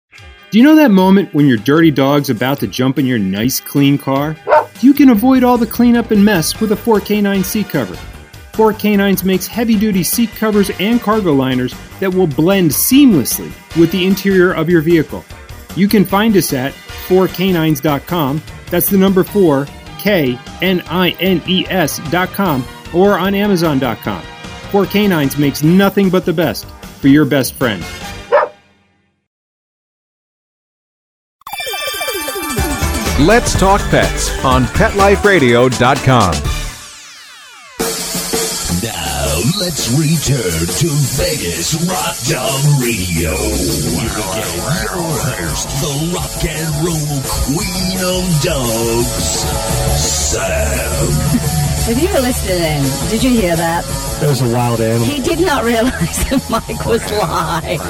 [0.51, 3.61] Do you know that moment when your dirty dog's about to jump in your nice
[3.61, 4.35] clean car?
[4.81, 7.95] You can avoid all the cleanup and mess with a 4K9 seat cover.
[8.51, 14.05] 4Knines makes heavy duty seat covers and cargo liners that will blend seamlessly with the
[14.05, 15.23] interior of your vehicle.
[15.77, 16.73] You can find us at
[17.07, 18.41] 4knines.com.
[18.69, 19.67] That's the number 4
[19.99, 24.21] K N I N E S.com or on amazon.com.
[24.21, 26.65] 4Knines makes nothing but the best
[26.99, 27.81] for your best friend.
[33.27, 36.33] Let's Talk Pets on PetLifeRadio.com.
[38.81, 39.27] Now
[39.61, 40.89] let's return to
[41.21, 43.37] Vegas Rock Dog Radio.
[43.37, 45.05] Here again, your
[45.37, 49.45] host, the rock and roll queen of dogs,
[50.01, 51.05] Sam.
[51.91, 52.81] If you were listening,
[53.11, 53.85] did you hear that?
[54.19, 55.05] That was a wild animal.
[55.05, 55.93] He did not realize
[56.31, 57.81] that mic was live.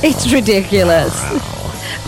[0.02, 1.53] it's ridiculous.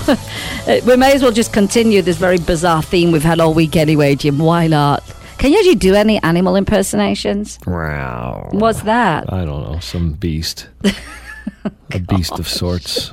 [0.87, 4.15] We may as well just continue this very bizarre theme we've had all week anyway,
[4.15, 4.39] Jim.
[4.39, 5.03] Why not?
[5.39, 7.59] Can you actually do any animal impersonations?
[7.67, 8.49] Wow.
[8.53, 9.33] What's that?
[9.33, 9.79] I don't know.
[9.81, 10.69] Some beast.
[11.93, 13.13] a beast of sorts.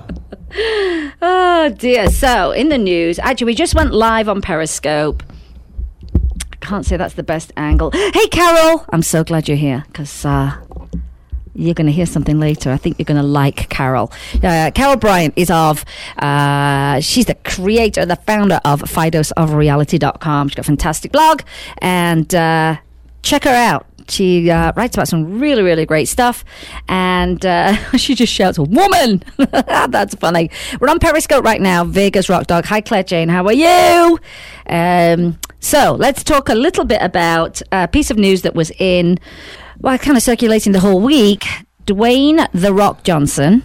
[1.21, 2.09] Oh dear.
[2.09, 5.23] So in the news, actually, we just went live on Periscope.
[6.51, 7.91] I can't say that's the best angle.
[7.91, 8.85] Hey, Carol.
[8.89, 10.55] I'm so glad you're here because uh,
[11.55, 12.71] you're going to hear something later.
[12.71, 14.11] I think you're going to like Carol.
[14.43, 15.85] Uh, Carol Bryant is of,
[16.17, 20.49] uh, she's the creator, the founder of FidoseOfReality.com.
[20.49, 21.41] She's got a fantastic blog
[21.79, 22.77] and uh,
[23.21, 23.85] check her out.
[24.09, 26.43] She uh, writes about some really, really great stuff,
[26.89, 30.49] and uh, she just shouts, "Woman!" That's funny.
[30.79, 31.85] We're on Periscope right now.
[31.85, 32.65] Vegas Rock Dog.
[32.65, 33.29] Hi, Claire Jane.
[33.29, 34.19] How are you?
[34.67, 39.19] Um, so let's talk a little bit about a piece of news that was in,
[39.79, 41.45] well, kind of circulating the whole week.
[41.85, 43.63] Dwayne the Rock Johnson.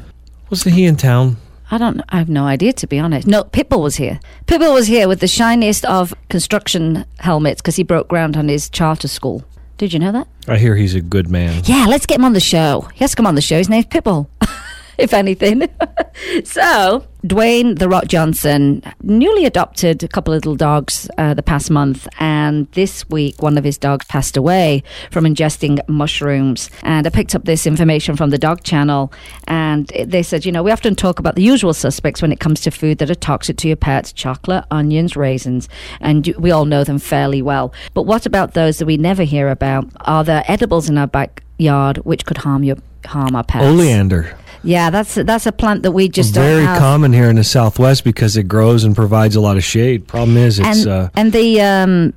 [0.50, 1.36] Wasn't he in town?
[1.70, 2.00] I don't.
[2.08, 3.26] I have no idea to be honest.
[3.26, 4.20] No, Pitbull was here.
[4.46, 8.70] Pitbull was here with the shiniest of construction helmets because he broke ground on his
[8.70, 9.44] charter school.
[9.76, 10.26] Did you know that?
[10.48, 11.62] I hear he's a good man.
[11.64, 12.88] Yeah, let's get him on the show.
[12.94, 13.58] He has to come on the show.
[13.58, 14.26] His name's Pitbull,
[15.08, 15.68] if anything.
[16.44, 21.70] so, Dwayne The Rock Johnson newly adopted a couple of little dogs uh, the past
[21.70, 26.68] month, and this week one of his dogs passed away from ingesting mushrooms.
[26.82, 29.12] And I picked up this information from the Dog Channel,
[29.46, 32.60] and they said, you know, we often talk about the usual suspects when it comes
[32.62, 35.68] to food that are toxic to your pets chocolate, onions, raisins,
[36.00, 37.72] and we all know them fairly well.
[37.94, 39.88] But what about those that we never hear about?
[40.00, 43.64] Are there edibles in our backyard which could harm your harm our pets?
[43.64, 44.36] Oleander.
[44.62, 48.04] Yeah, that's that's a plant that we just don't Very common here in the Southwest
[48.04, 50.06] because it grows and provides a lot of shade.
[50.08, 52.12] Problem is, it's and, uh, and the um,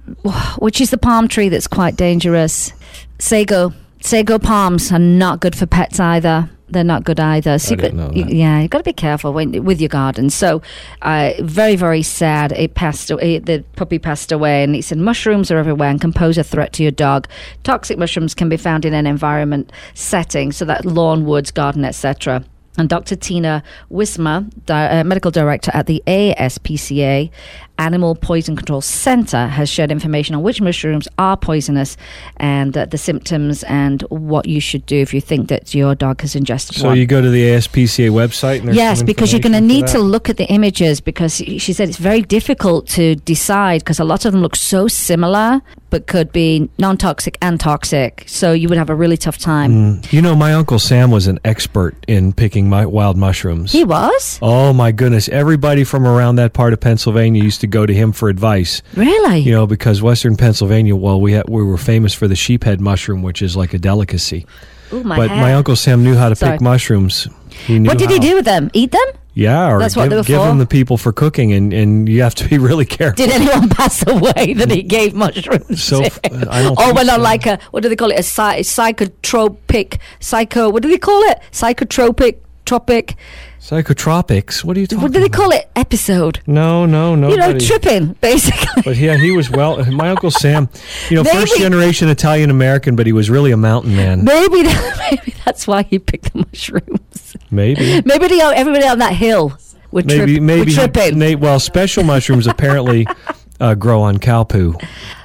[0.58, 2.74] which is the palm tree that's quite dangerous.
[3.20, 6.50] Sago, sago palms are not good for pets either.
[6.72, 7.60] They're not good either.
[7.60, 8.34] So you didn't got- know you- that.
[8.34, 10.30] yeah, you got to be careful when, with your garden.
[10.30, 10.62] So,
[11.02, 12.52] uh, very very sad.
[12.54, 13.12] It passed.
[13.12, 13.40] away.
[13.40, 16.72] The puppy passed away, and he said mushrooms are everywhere and can pose a threat
[16.74, 17.28] to your dog.
[17.64, 22.44] Toxic mushrooms can be found in an environment setting, so that lawn, woods, garden, etc.
[22.78, 23.16] And Dr.
[23.18, 27.30] Tina Wismer, di- uh, medical director at the ASPCA
[27.78, 31.98] Animal Poison Control Center, has shared information on which mushrooms are poisonous
[32.38, 36.22] and uh, the symptoms and what you should do if you think that your dog
[36.22, 36.98] has ingested so one.
[36.98, 40.30] you go to the ASPCA website and Yes, because you're going to need to look
[40.30, 44.32] at the images because she said it's very difficult to decide because a lot of
[44.32, 48.24] them look so similar but could be non-toxic and toxic.
[48.26, 49.72] So you would have a really tough time.
[50.02, 50.12] Mm.
[50.14, 53.72] You know, my uncle Sam was an expert in picking my wild mushrooms.
[53.72, 55.30] He was Oh my goodness!
[55.30, 58.82] Everybody from around that part of Pennsylvania used to go to him for advice.
[58.96, 59.40] really.
[59.40, 63.22] You know, because Western Pennsylvania, well, we had, we were famous for the sheephead mushroom,
[63.22, 64.48] which is like a delicacy.
[64.94, 65.42] Ooh, my but hair.
[65.42, 66.54] my uncle Sam knew how to Sorry.
[66.54, 67.28] pick mushrooms.
[67.68, 68.70] He knew What did he do with them?
[68.74, 69.06] Eat them?
[69.34, 70.48] Yeah, or That's give, what they were give for?
[70.48, 73.16] them the people for cooking, and, and you have to be really careful.
[73.16, 75.82] Did anyone pass away that he gave mushrooms?
[75.84, 76.34] So, to?
[76.34, 77.22] Uh, I don't or on so.
[77.22, 78.20] like a what do they call it?
[78.20, 80.70] A psychotropic psycho.
[80.70, 81.40] What do they call it?
[81.52, 83.16] Psychotropic tropic.
[83.62, 84.64] Psychotropics?
[84.64, 85.38] What are you talking What do they about?
[85.38, 85.70] call it?
[85.76, 86.42] Episode.
[86.48, 87.30] No, no, no.
[87.30, 88.82] You know, tripping basically.
[88.84, 89.86] But yeah, he was well.
[89.92, 90.68] My uncle Sam,
[91.12, 94.24] you know, first generation Italian American, but he was really a mountain man.
[94.24, 97.36] Maybe that, maybe that's why he picked the mushrooms.
[97.52, 98.02] Maybe.
[98.04, 99.56] Maybe they, everybody on that hill
[99.92, 101.40] We're, maybe trip- maybe we're tripping.
[101.40, 103.06] Well, special mushrooms apparently
[103.60, 104.76] uh, grow on cow poo.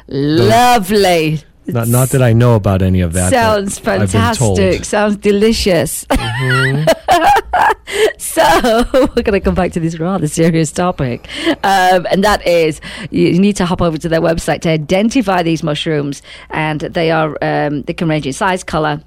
[0.09, 1.40] Lovely.
[1.68, 3.31] Not, not that I know about any of that.
[3.31, 4.59] Sounds I've been told.
[4.59, 4.85] fantastic.
[4.85, 6.05] Sounds delicious.
[6.05, 7.72] Mm-hmm.
[8.18, 8.42] so
[8.92, 11.29] we're going to come back to this rather serious topic,
[11.62, 15.62] um, and that is you need to hop over to their website to identify these
[15.62, 19.03] mushrooms, and they are um, they can range in size, color.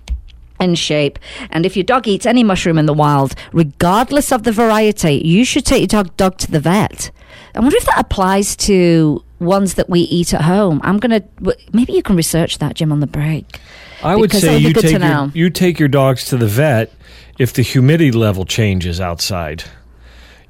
[0.62, 1.20] And shape,
[1.52, 5.46] and if your dog eats any mushroom in the wild, regardless of the variety, you
[5.46, 7.12] should take your dog dog to the vet.
[7.56, 10.82] I wonder if that applies to ones that we eat at home.
[10.84, 11.24] I'm gonna
[11.72, 13.62] maybe you can research that, Jim, on the break.
[14.04, 16.92] I would Because say you to take your, you take your dogs to the vet
[17.40, 19.64] if the humidity level changes outside.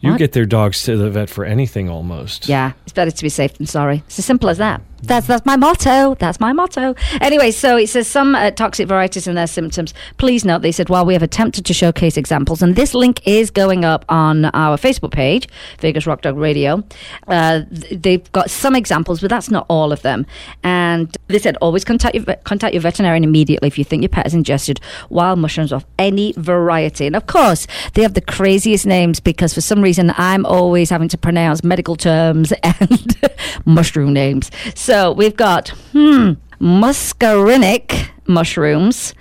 [0.01, 0.19] You What?
[0.19, 2.47] get their dogs to the vet for anything almost.
[2.49, 4.03] Yeah, it's better to be safe than sorry.
[4.07, 4.81] It's as simple as that.
[5.03, 6.15] That's that's my motto.
[6.15, 6.95] That's my motto.
[7.21, 9.93] Anyway, so it says some uh, toxic varieties and their symptoms.
[10.17, 13.49] Please note, they said while we have attempted to showcase examples, and this link is
[13.49, 15.47] going up on our Facebook page,
[15.79, 16.83] Vegas Rock Dog Radio.
[17.27, 20.25] Uh, they've got some examples, but that's not all of them.
[20.63, 24.25] And they said always contact your contact your veterinarian immediately if you think your pet
[24.25, 27.07] has ingested wild mushrooms of any variety.
[27.07, 31.07] And of course, they have the craziest names because for some reason I'm always having
[31.09, 33.29] to pronounce medical terms and
[33.65, 34.51] mushroom names.
[34.75, 39.13] So we've got hmm, muscarinic mushrooms.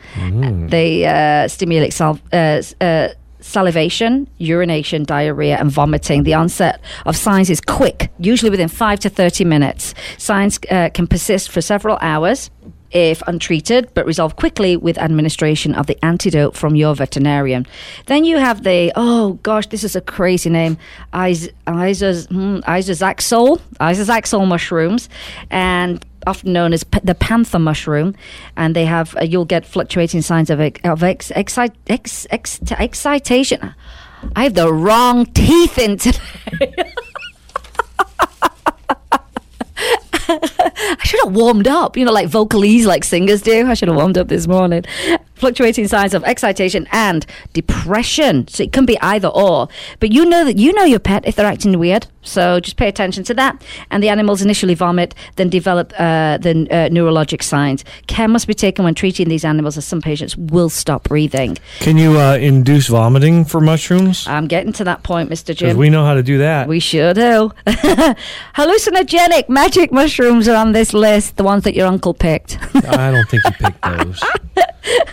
[0.69, 3.09] They uh, stimulate sal- uh, uh,
[3.41, 6.23] salivation, urination, diarrhea, and vomiting.
[6.23, 9.95] The onset of signs is quick, usually within five to 30 minutes.
[10.17, 12.51] Signs uh, can persist for several hours
[12.91, 17.67] if untreated, but resolve quickly with administration of the antidote from your veterinarian.
[18.07, 20.79] Then you have the, oh gosh, this is a crazy name,
[21.15, 22.59] Is- Isaz- hmm,
[23.81, 25.09] Isozaxol mushrooms,
[25.51, 28.15] and often known as p- the panther mushroom,
[28.57, 33.75] and they have uh, you'll get fluctuating signs of ex- of ex- ex- ex- excitation.
[34.35, 36.21] I have the wrong teeth in today.
[40.31, 43.67] I should have warmed up, you know, like vocalese, like singers do.
[43.67, 44.85] I should have warmed up this morning.
[45.39, 48.49] Fluctuating signs of excitation and depression.
[48.49, 49.69] So it can be either or.
[50.01, 52.07] But you know that you know your pet if they're acting weird.
[52.23, 53.63] So just pay attention to that.
[53.91, 57.85] And the animals initially vomit, then develop uh, the uh, neurologic signs.
[58.07, 61.57] Care must be taken when treating these animals, as some patients will stop breathing.
[61.81, 64.27] Can you uh, induce vomiting for mushrooms?
[64.27, 65.57] I'm getting to that point, Mr.
[65.57, 65.77] Jim.
[65.77, 66.69] we know how to do that.
[66.69, 67.53] We sure do.
[67.67, 72.59] Hallucinogenic magic mushrooms are on this list, the ones that your uncle picked.
[72.75, 74.23] I don't think he picked those.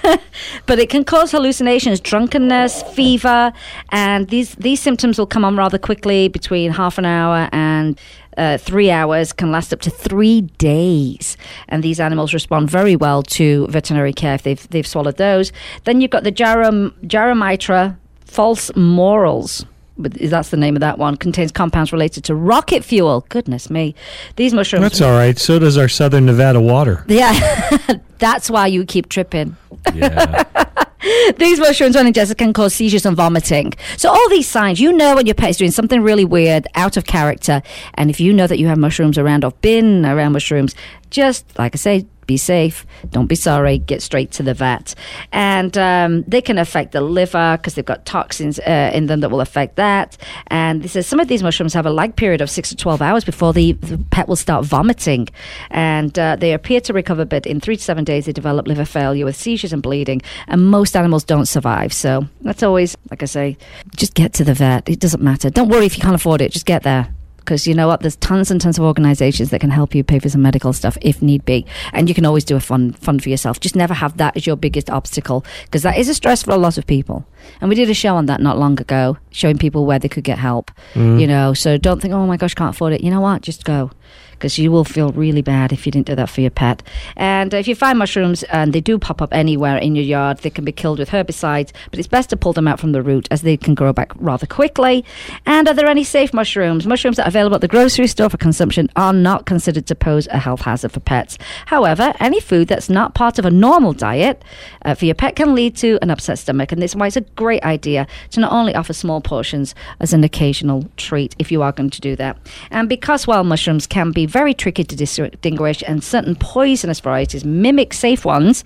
[0.66, 3.54] but it can cause hallucinations, drunkenness, fever,
[3.92, 8.00] and these these symptoms will come on rather quickly, between half an hour and
[8.38, 11.38] uh, three hours, can last up to three days.
[11.70, 15.52] And these animals respond very well to veterinary care if they've they've swallowed those.
[15.86, 19.66] Then you've got the Jarom, Gyromitra false morels.
[19.98, 21.16] But that's the name of that one.
[21.16, 23.26] Contains compounds related to rocket fuel.
[23.30, 23.96] Goodness me,
[24.36, 24.84] these mushrooms.
[24.84, 25.38] That's all right.
[25.38, 27.06] So does our Southern Nevada water.
[27.08, 27.78] yeah,
[28.18, 29.56] that's why you keep tripping.
[29.94, 30.44] Yeah.
[31.38, 33.74] These mushrooms, when ingested, can cause seizures and vomiting.
[33.96, 36.98] So, all these signs, you know when your pet is doing something really weird, out
[36.98, 37.62] of character.
[37.94, 40.74] And if you know that you have mushrooms around or been around mushrooms,
[41.12, 42.86] just like I say, be safe.
[43.12, 43.78] Don't be sorry.
[43.78, 44.96] Get straight to the vet.
[45.32, 49.30] And um, they can affect the liver because they've got toxins uh, in them that
[49.30, 50.18] will affect that.
[50.48, 53.02] And this is some of these mushrooms have a lag period of six to 12
[53.02, 55.28] hours before the, the pet will start vomiting.
[55.70, 58.86] And uh, they appear to recover, but in three to seven days, they develop liver
[58.86, 60.22] failure with seizures and bleeding.
[60.48, 61.94] And most animals don't survive.
[61.94, 63.58] So that's always, like I say,
[63.96, 64.90] just get to the vet.
[64.90, 65.50] It doesn't matter.
[65.50, 67.15] Don't worry if you can't afford it, just get there
[67.46, 68.02] because you know what?
[68.02, 70.98] There's tons and tons of organizations that can help you pay for some medical stuff
[71.02, 71.66] if need be.
[71.94, 73.60] And you can always do a fun fun for yourself.
[73.60, 76.58] Just never have that as your biggest obstacle because that is a stress for a
[76.58, 77.26] lot of people.
[77.62, 80.24] And we did a show on that not long ago showing people where they could
[80.24, 81.20] get help mm.
[81.20, 81.54] you know?
[81.54, 83.02] So don't think oh my gosh can't afford it.
[83.02, 83.42] You know what?
[83.42, 83.92] Just go
[84.38, 86.84] because you will feel really bad if you didn't do that for your pet.
[87.16, 90.50] And if you find mushrooms and they do pop up anywhere in your yard, they
[90.50, 93.28] can be killed with herbicides, but it's best to pull them out from the root
[93.32, 95.04] as they can grow back rather quickly.
[95.46, 96.86] And are there any safe mushrooms?
[96.86, 100.28] Mushrooms that are available at the grocery store for consumption are not considered to pose
[100.28, 101.38] a health hazard for pets.
[101.68, 104.44] However, any food that's not part of a normal diet
[104.84, 107.16] uh, for your pet can lead to an upset stomach, and this is why it's
[107.16, 111.62] a great idea to not only offer small portions as an occasional treat if you
[111.62, 112.38] are going to do that.
[112.72, 117.94] And because wild mushrooms can be very tricky to distinguish, and certain poisonous varieties mimic
[117.94, 118.64] safe ones,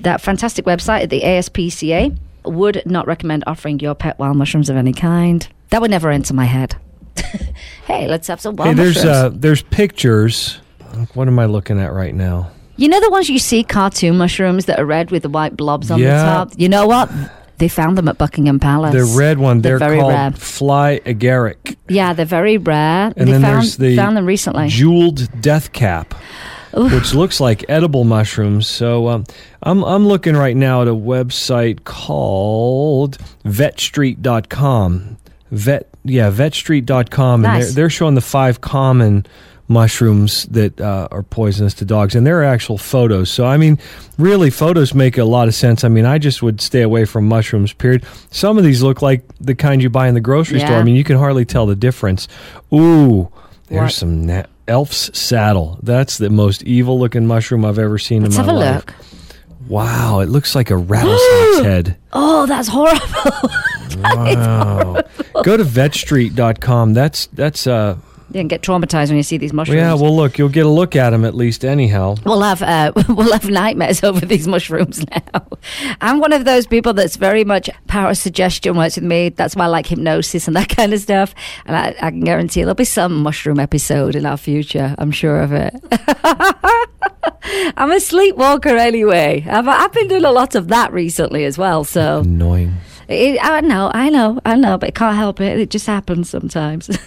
[0.00, 4.76] that fantastic website at the ASPCA would not recommend offering your pet wild mushrooms of
[4.76, 5.46] any kind.
[5.70, 6.76] That would never enter my head.
[7.86, 9.16] hey, let's have some wild hey, there's mushrooms.
[9.16, 10.60] uh, there's pictures.
[11.14, 12.50] What am I looking at right now?
[12.76, 15.90] You know the ones you see cartoon mushrooms that are red with the white blobs
[15.90, 16.16] on Yeah.
[16.16, 16.52] the top?
[16.56, 17.10] You know what?
[17.58, 18.92] They found them at Buckingham Palace.
[18.92, 20.32] The red one, They're they're, very called rare.
[20.32, 21.76] fly agaric.
[21.88, 23.12] Yeah, they're very rare.
[23.16, 24.68] And they then found, there's the found them recently.
[24.68, 26.14] jeweled death cap,
[26.74, 28.66] which looks like edible mushrooms.
[28.66, 29.24] So um,
[29.62, 35.18] I'm I'm looking right now at a website called vetstreet.com.
[35.50, 39.24] Vet yeah, vetstreet.com and they're, they're showing the five common
[39.72, 43.30] mushrooms that uh, are poisonous to dogs and there are actual photos.
[43.30, 43.78] So i mean
[44.18, 45.82] really photos make a lot of sense.
[45.84, 48.04] I mean i just would stay away from mushrooms period.
[48.30, 50.76] Some of these look like the kind you buy in the grocery store.
[50.76, 52.28] I mean you can hardly tell the difference.
[52.72, 53.30] Ooh
[53.68, 53.92] there's What?
[53.92, 55.78] some na- elf's saddle.
[55.82, 58.86] That's the most evil looking mushroom i've ever seen Let's in have my a life.
[58.86, 58.94] look.
[59.68, 61.96] wow it looks like a rattlesnake's head.
[62.12, 63.50] Oh, that's horrible.
[64.02, 65.02] wow.
[65.42, 67.96] go to vetstreet.com that's that's uh
[68.40, 69.76] can get traumatized when you see these mushrooms.
[69.78, 72.92] yeah well look you'll get a look at them at least anyhow We'll have uh,
[73.08, 75.46] we'll have nightmares over these mushrooms now.
[76.00, 79.28] I'm one of those people that's very much power suggestion works with me.
[79.30, 81.34] That's why I like hypnosis and that kind of stuff.
[81.66, 84.94] And I, I can guarantee there'll be some mushroom episode in our future.
[84.98, 85.74] I'm sure of it.
[87.76, 89.44] I'm a sleepwalker anyway.
[89.48, 91.84] I've, I've been doing a lot of that recently as well.
[91.84, 92.74] So annoying
[93.12, 95.58] it, I know, I know, I know, but I can't help it.
[95.58, 96.86] It just happens sometimes.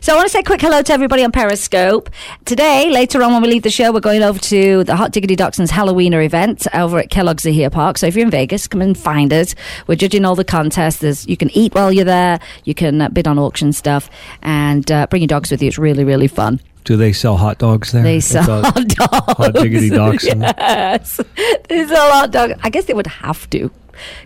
[0.00, 2.10] so I want to say a quick hello to everybody on Periscope.
[2.44, 5.36] Today, later on when we leave the show, we're going over to the Hot Diggity
[5.36, 7.98] Dachshunds Halloweener event over at Kellogg's Zaher Park.
[7.98, 9.54] So if you're in Vegas, come and find us.
[9.86, 10.98] We're judging all the contests.
[10.98, 12.40] There's, you can eat while you're there.
[12.64, 14.10] You can uh, bid on auction stuff
[14.42, 15.68] and uh, bring your dogs with you.
[15.68, 16.60] It's really, really fun.
[16.84, 18.02] Do they sell hot dogs there?
[18.02, 19.32] They sell hot dogs.
[19.38, 20.42] Hot diggity dachshund.
[20.58, 21.20] Yes.
[21.68, 22.54] There's a hot dogs.
[22.62, 23.70] I guess they would have to.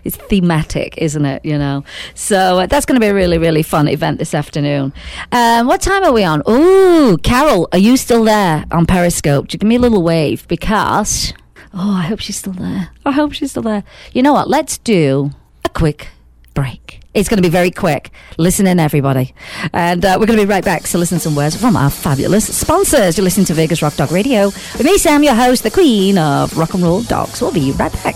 [0.03, 1.43] It's thematic, isn't it?
[1.45, 1.83] You know.
[2.15, 4.93] So uh, that's going to be a really, really fun event this afternoon.
[5.31, 6.43] Um, what time are we on?
[6.49, 9.47] Ooh, Carol, are you still there on Periscope?
[9.47, 10.47] Do you give me a little wave?
[10.47, 11.33] Because,
[11.73, 12.89] oh, I hope she's still there.
[13.05, 13.83] I hope she's still there.
[14.13, 14.49] You know what?
[14.49, 15.31] Let's do
[15.65, 16.09] a quick
[16.53, 16.99] break.
[17.13, 18.11] It's going to be very quick.
[18.37, 19.33] Listen in, everybody.
[19.73, 20.85] And uh, we're going to be right back.
[20.85, 23.17] So listen to some words from our fabulous sponsors.
[23.17, 24.45] You're listening to Vegas Rock Dog Radio.
[24.45, 27.41] With me, Sam, your host, the queen of rock and roll dogs.
[27.41, 28.15] We'll be right back.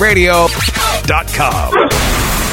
[0.00, 0.46] Radio.
[0.46, 2.45] PetLifeRadio.com.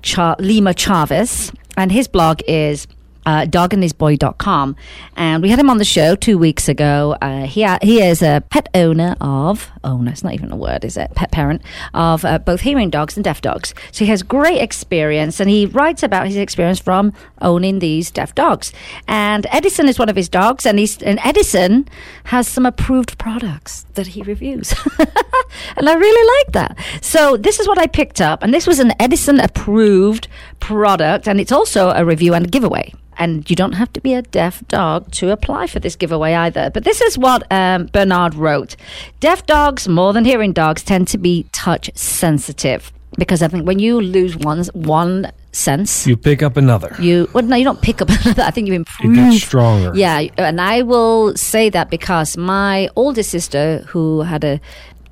[0.00, 2.86] Cha- Lima Chavez, and his blog is
[3.26, 4.76] uh, dogandhisboy.com.
[5.16, 7.16] And we had him on the show two weeks ago.
[7.20, 10.84] Uh, he, ha- he is a pet owner of, owner, it's not even a word,
[10.84, 11.14] is it?
[11.14, 11.62] Pet parent
[11.92, 13.74] of uh, both hearing dogs and deaf dogs.
[13.92, 18.34] So he has great experience and he writes about his experience from owning these deaf
[18.34, 18.72] dogs.
[19.08, 21.88] And Edison is one of his dogs, and, he's, and Edison
[22.24, 24.74] has some approved products that he reviews.
[24.98, 26.78] and I really like that.
[27.02, 30.28] So this is what I picked up, and this was an Edison approved
[30.60, 32.92] product, and it's also a review and a giveaway.
[33.18, 36.70] And you don't have to be a deaf dog to apply for this giveaway either.
[36.70, 38.76] But this is what um, Bernard wrote
[39.20, 42.92] Deaf dogs, more than hearing dogs, tend to be touch sensitive.
[43.18, 46.94] Because I think when you lose one, one sense, You pick up another.
[47.00, 49.12] you well no you don't pick up another i think you improve.
[49.12, 49.90] It gets stronger.
[49.94, 54.60] yeah and i will say that because my older sister who had a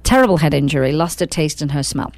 [0.03, 2.13] terrible head injury lost her taste and her smell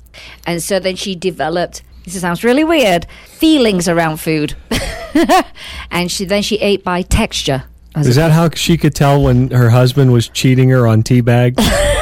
[0.44, 4.54] and so then she developed this sounds really weird feelings around food
[5.90, 7.64] and she then she ate by texture
[7.96, 11.62] Is that how she could tell when her husband was cheating her on tea bags?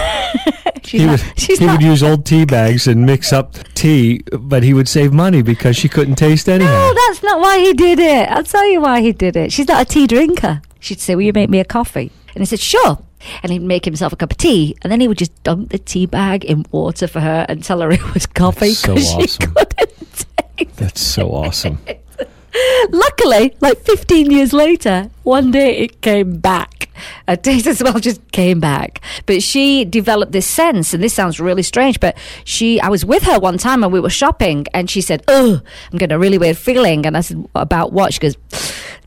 [0.87, 4.75] he not, would, he would use old tea bags and mix up tea, but he
[4.75, 6.71] would save money because she couldn't taste anyhow.
[6.71, 8.29] No, that's not why he did it.
[8.31, 9.53] I'll tell you why he did it.
[9.53, 10.63] She's not a tea drinker.
[10.81, 12.13] She'd say, Will you make me a coffee?
[12.35, 12.99] And he said, Sure.
[13.43, 15.79] And he'd make himself a cup of tea, and then he would just dunk the
[15.79, 19.33] tea bag in water for her and tell her it was coffee That's so 'cause
[19.33, 20.27] she couldn't taste.
[20.77, 21.79] That's so awesome.
[22.91, 26.84] Luckily, like 15 years later, one day it came back.
[27.29, 29.01] A taste as well just came back.
[29.27, 33.23] But she developed this sense, and this sounds really strange, but she, I was with
[33.25, 35.61] her one time and we were shopping, and she said, Oh,
[35.93, 37.07] I'm getting a really weird feeling.
[37.07, 38.13] And I said, About what?
[38.13, 38.37] She goes,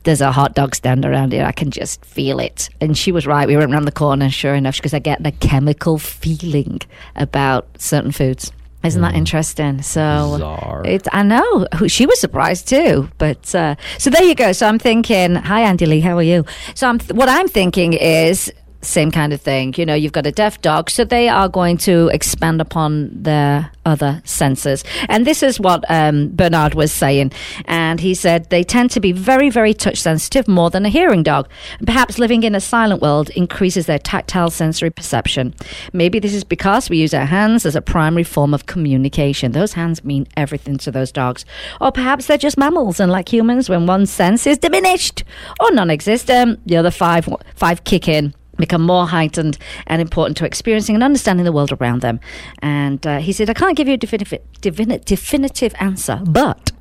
[0.03, 1.45] There's a hot dog stand around here.
[1.45, 2.69] I can just feel it.
[2.81, 3.47] And she was right.
[3.47, 6.81] We went around the corner, and sure enough, she goes, I get a chemical feeling
[7.15, 8.51] about certain foods.
[8.83, 9.81] Isn't that interesting?
[9.81, 10.83] So Bizarre.
[10.85, 13.09] it, I know she was surprised too.
[13.17, 14.51] But uh, so there you go.
[14.53, 16.45] So I'm thinking, hi Andy Lee, how are you?
[16.75, 18.51] So I'm th- what I'm thinking is
[18.81, 19.73] same kind of thing.
[19.77, 23.71] You know, you've got a deaf dog, so they are going to expand upon their
[23.85, 24.83] other senses.
[25.07, 27.31] And this is what um, Bernard was saying.
[27.65, 31.23] And he said they tend to be very, very touch sensitive more than a hearing
[31.23, 31.49] dog.
[31.85, 35.53] Perhaps living in a silent world increases their tactile sensory perception.
[35.93, 39.53] Maybe this is because we use our hands as a primary form of communication.
[39.53, 41.45] Those hands mean everything to those dogs.
[41.81, 45.23] Or perhaps they're just mammals, and like humans, when one sense is diminished
[45.59, 50.45] or non existent, the other five, five kick in become more heightened and important to
[50.45, 52.19] experiencing and understanding the world around them.
[52.59, 56.71] And uh, he said, I can't give you a definitive, definitive answer, but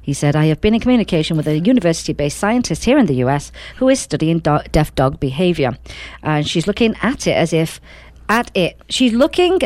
[0.00, 3.14] he said, I have been in communication with a university based scientist here in the
[3.24, 5.78] US who is studying do- deaf dog behavior.
[6.22, 7.80] And she's looking at it as if,
[8.28, 9.60] at it, she's looking.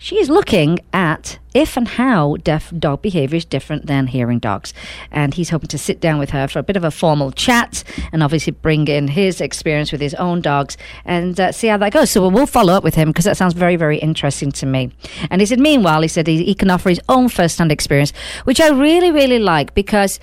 [0.00, 4.72] She is looking at if and how deaf dog behavior is different than hearing dogs.
[5.10, 7.82] And he's hoping to sit down with her for a bit of a formal chat
[8.12, 11.92] and obviously bring in his experience with his own dogs and uh, see how that
[11.92, 12.10] goes.
[12.10, 14.92] So we'll follow up with him because that sounds very, very interesting to me.
[15.30, 18.12] And he said, meanwhile, he said he, he can offer his own first hand experience,
[18.44, 20.20] which I really, really like because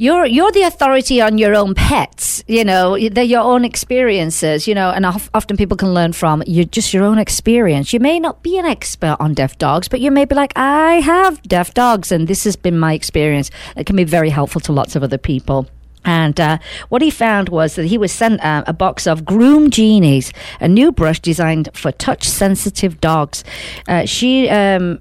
[0.00, 2.42] you're you're the authority on your own pets.
[2.48, 4.66] You know, they're your own experiences.
[4.66, 7.92] You know, and of, often people can learn from you just your own experience.
[7.92, 11.00] You may not be an expert on deaf dogs, but you may be like, I
[11.00, 13.50] have deaf dogs, and this has been my experience.
[13.76, 15.68] It can be very helpful to lots of other people.
[16.02, 16.56] And uh,
[16.88, 20.66] what he found was that he was sent uh, a box of Groom Genies, a
[20.66, 23.44] new brush designed for touch sensitive dogs.
[23.86, 24.48] Uh, she.
[24.48, 25.00] Um,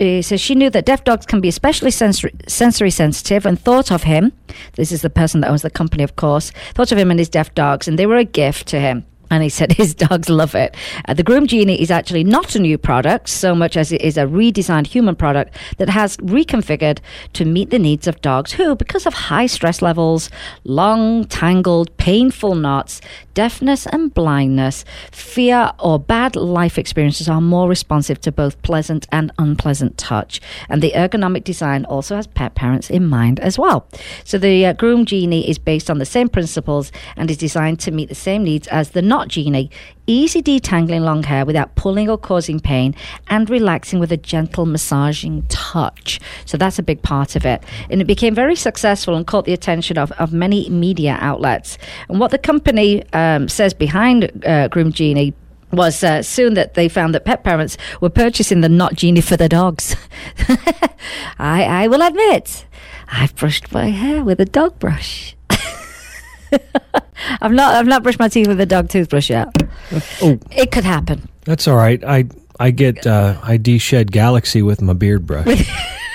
[0.00, 3.60] Uh, he says she knew that deaf dogs can be especially sensory, sensory sensitive and
[3.60, 4.32] thought of him.
[4.74, 6.52] This is the person that owns the company, of course.
[6.72, 9.04] Thought of him and his deaf dogs, and they were a gift to him.
[9.30, 10.76] And he said his dogs love it.
[11.06, 14.16] Uh, the Groom Genie is actually not a new product so much as it is
[14.16, 16.98] a redesigned human product that has reconfigured
[17.34, 20.30] to meet the needs of dogs who, because of high stress levels,
[20.64, 23.00] long, tangled, painful knots,
[23.34, 29.32] deafness and blindness, fear, or bad life experiences, are more responsive to both pleasant and
[29.38, 30.40] unpleasant touch.
[30.68, 33.86] And the ergonomic design also has pet parents in mind as well.
[34.24, 37.90] So the uh, Groom Genie is based on the same principles and is designed to
[37.90, 39.70] meet the same needs as the Knot Genie.
[40.06, 42.94] Easy detangling long hair without pulling or causing pain,
[43.28, 46.20] and relaxing with a gentle massaging touch.
[46.46, 47.62] So that's a big part of it.
[47.90, 51.78] And it became very successful and caught the attention of, of many media outlets.
[52.08, 55.34] And what the company um, says behind uh, Groom Genie
[55.72, 59.36] was uh, soon that they found that pet parents were purchasing the Knot Genie for
[59.36, 59.96] their dogs.
[61.38, 62.66] I, I will admit,
[63.08, 65.36] I've brushed my hair with a dog brush.
[67.40, 69.48] I've not I've not brushed my teeth with a dog toothbrush yet.
[70.22, 71.28] Oh, It could happen.
[71.44, 72.02] that's all right.
[72.04, 72.26] I
[72.58, 75.46] I get uh, I de-shed Galaxy with my beard brush.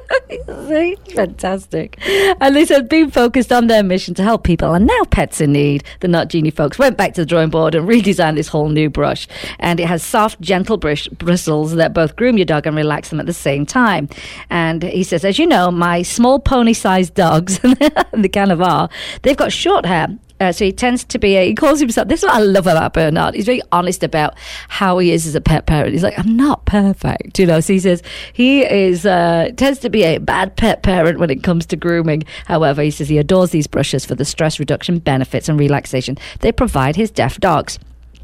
[1.14, 1.98] Fantastic.
[2.40, 5.52] And they said being focused on their mission to help people and now pets in
[5.52, 5.84] need.
[6.00, 8.88] The Knot Genie folks went back to the drawing board and redesigned this whole new
[8.90, 9.28] brush.
[9.58, 13.20] And it has soft, gentle brush, bristles that both groom your dog and relax them
[13.20, 14.08] at the same time.
[14.50, 17.58] And he says, as you know, my small pony sized dogs,
[18.12, 18.88] they kind of are,
[19.22, 20.08] they've got short hair.
[20.42, 22.66] Uh, so he tends to be a, he calls himself, this is what I love
[22.66, 23.34] about Bernard.
[23.34, 24.34] He's very honest about
[24.68, 25.92] how he is as a pet parent.
[25.92, 27.60] He's like, I'm not perfect, you know.
[27.60, 31.44] So he says he is, uh, tends to be a bad pet parent when it
[31.44, 32.24] comes to grooming.
[32.46, 36.52] However, he says he adores these brushes for the stress reduction benefits and relaxation they
[36.52, 37.78] provide his deaf dogs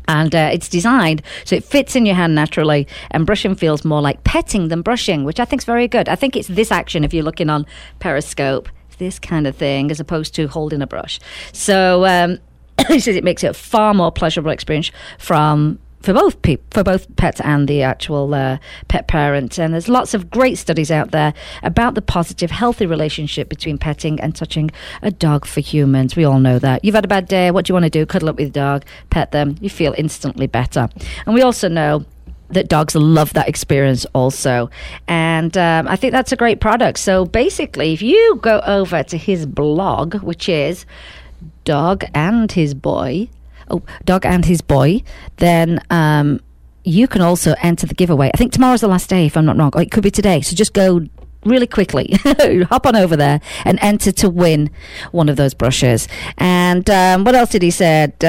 [0.06, 4.00] and uh, it's designed so it fits in your hand naturally and brushing feels more
[4.00, 7.04] like petting than brushing which i think is very good i think it's this action
[7.04, 7.66] if you're looking on
[7.98, 8.68] periscope
[8.98, 11.18] this kind of thing as opposed to holding a brush
[11.52, 12.38] so um,
[12.88, 16.84] he says it makes it a far more pleasurable experience from for both pe- for
[16.84, 19.58] both pets and the actual uh, pet parent.
[19.58, 24.20] And there's lots of great studies out there about the positive, healthy relationship between petting
[24.20, 24.70] and touching
[25.02, 26.16] a dog for humans.
[26.16, 26.84] We all know that.
[26.84, 27.50] You've had a bad day.
[27.50, 28.06] What do you want to do?
[28.06, 29.56] Cuddle up with the dog, pet them.
[29.60, 30.88] You feel instantly better.
[31.26, 32.04] And we also know
[32.50, 34.70] that dogs love that experience also.
[35.06, 36.98] And um, I think that's a great product.
[36.98, 40.86] So basically, if you go over to his blog, which is
[41.64, 43.28] Dog and His Boy,
[43.70, 45.02] oh, Dog and His Boy,
[45.36, 46.40] then um,
[46.84, 48.30] you can also enter the giveaway.
[48.32, 49.70] I think tomorrow's the last day, if I'm not wrong.
[49.74, 50.40] Or it could be today.
[50.40, 51.06] So just go
[51.44, 52.14] really quickly.
[52.70, 54.70] Hop on over there and enter to win
[55.12, 56.08] one of those brushes.
[56.38, 58.24] And um, what else did he said?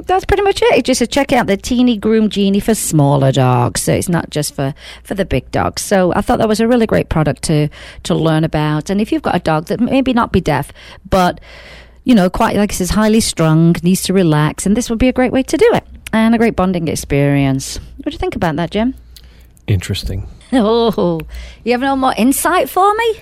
[0.00, 0.74] Um, that's pretty much it.
[0.74, 3.82] He just to check out the Teeny Groom Genie for smaller dogs.
[3.82, 5.82] So it's not just for, for the big dogs.
[5.82, 7.68] So I thought that was a really great product to
[8.04, 8.90] to learn about.
[8.90, 10.72] And if you've got a dog that maybe not be deaf,
[11.08, 11.40] but
[12.04, 15.08] you know, quite like it says, highly strung, needs to relax, and this would be
[15.08, 15.84] a great way to do it.
[16.12, 17.78] And a great bonding experience.
[17.98, 18.94] What do you think about that, Jim?
[19.66, 20.26] Interesting.
[20.52, 21.20] Oh,
[21.62, 23.20] you have no more insight for me?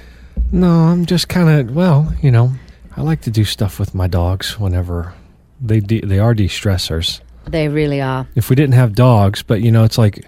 [0.50, 2.52] No, I'm just kind of well, you know,
[2.96, 5.12] I like to do stuff with my dogs whenever
[5.60, 7.20] they de- they are de-stressors.
[7.46, 8.26] They really are.
[8.34, 10.26] If we didn't have dogs, but you know, it's like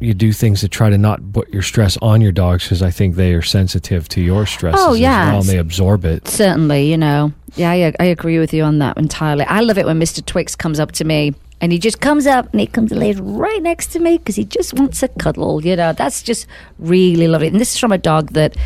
[0.00, 2.90] you do things to try to not put your stress on your dogs because I
[2.90, 4.74] think they are sensitive to your stress.
[4.78, 5.30] Oh, yeah.
[5.30, 6.26] well, and they absorb it.
[6.26, 7.32] Certainly, you know.
[7.54, 9.44] Yeah, I, I agree with you on that entirely.
[9.44, 10.24] I love it when Mr.
[10.24, 13.20] Twix comes up to me and he just comes up and he comes and lays
[13.20, 15.64] right next to me because he just wants a cuddle.
[15.64, 16.46] You know, that's just
[16.78, 17.48] really lovely.
[17.48, 18.56] And this is from a dog that,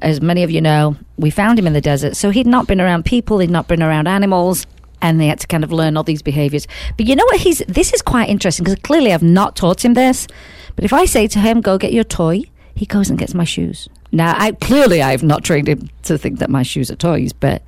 [0.00, 2.16] as many of you know, we found him in the desert.
[2.16, 4.66] So he'd not been around people, he'd not been around animals.
[5.00, 6.66] And they had to kind of learn all these behaviors.
[6.96, 7.40] But you know what?
[7.40, 10.26] He's this is quite interesting because clearly I've not taught him this.
[10.74, 12.42] But if I say to him, "Go get your toy,"
[12.74, 13.88] he goes and gets my shoes.
[14.10, 17.62] Now, I clearly I've not trained him to think that my shoes are toys, but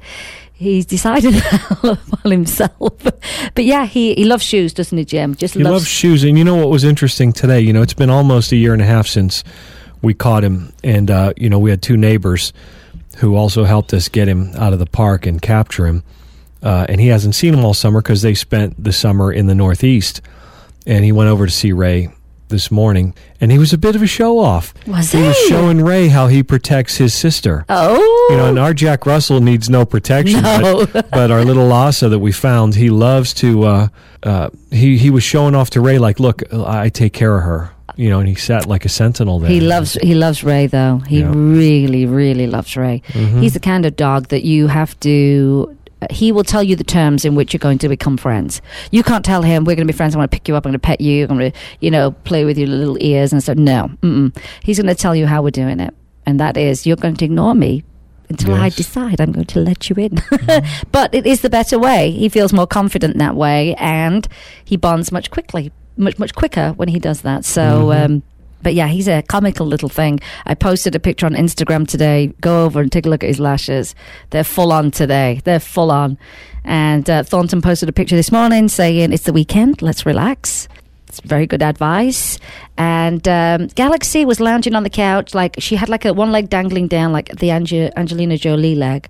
[0.54, 2.94] he's decided that on himself.
[3.54, 5.34] But yeah, he, he loves shoes, doesn't he, Jim?
[5.34, 7.60] Just He loves, loves shoes, and you know what was interesting today?
[7.60, 9.44] You know, it's been almost a year and a half since
[10.02, 12.52] we caught him, and uh, you know, we had two neighbors
[13.18, 16.02] who also helped us get him out of the park and capture him.
[16.62, 19.54] Uh, and he hasn't seen him all summer because they spent the summer in the
[19.54, 20.20] Northeast.
[20.86, 22.08] And he went over to see Ray
[22.48, 24.74] this morning, and he was a bit of a show off.
[24.86, 27.64] Was he He was showing Ray how he protects his sister.
[27.68, 30.42] Oh, You know, and our Jack Russell needs no protection.
[30.42, 30.84] No.
[30.86, 33.62] But, but our little Lhasa that we found, he loves to.
[33.64, 33.88] Uh,
[34.24, 37.70] uh, he he was showing off to Ray, like, look, I take care of her.
[37.96, 39.50] You know, and he sat like a sentinel there.
[39.50, 40.98] He loves he loves Ray though.
[41.06, 41.30] He Yeah.
[41.34, 43.02] really really loves Ray.
[43.12, 45.76] He's the kind of dog that you have to.
[46.10, 48.62] He will tell you the terms in which you're going to become friends.
[48.90, 50.14] You can't tell him we're going to be friends.
[50.14, 50.64] I'm going to pick you up.
[50.64, 51.24] I'm going to pet you.
[51.24, 53.56] I'm going to you know play with your little ears and stuff.
[53.56, 54.36] No, mm-mm.
[54.62, 55.94] he's going to tell you how we're doing it,
[56.26, 57.84] and that is you're going to ignore me
[58.30, 60.22] until I decide I'm going to let you in.
[60.92, 62.12] but it is the better way.
[62.12, 64.26] He feels more confident that way, and
[64.64, 67.44] he bonds much quickly, much much quicker when he does that.
[67.44, 67.92] So.
[67.92, 68.22] Um,
[68.62, 70.20] but yeah, he's a comical little thing.
[70.46, 72.32] I posted a picture on Instagram today.
[72.40, 73.94] Go over and take a look at his lashes.
[74.30, 75.40] They're full on today.
[75.44, 76.18] They're full on.
[76.64, 80.68] And uh, Thornton posted a picture this morning saying, It's the weekend, let's relax.
[81.10, 82.38] It's very good advice.
[82.78, 86.48] And um, Galaxy was lounging on the couch, like she had like a one leg
[86.48, 89.08] dangling down, like the Ange- Angelina Jolie leg.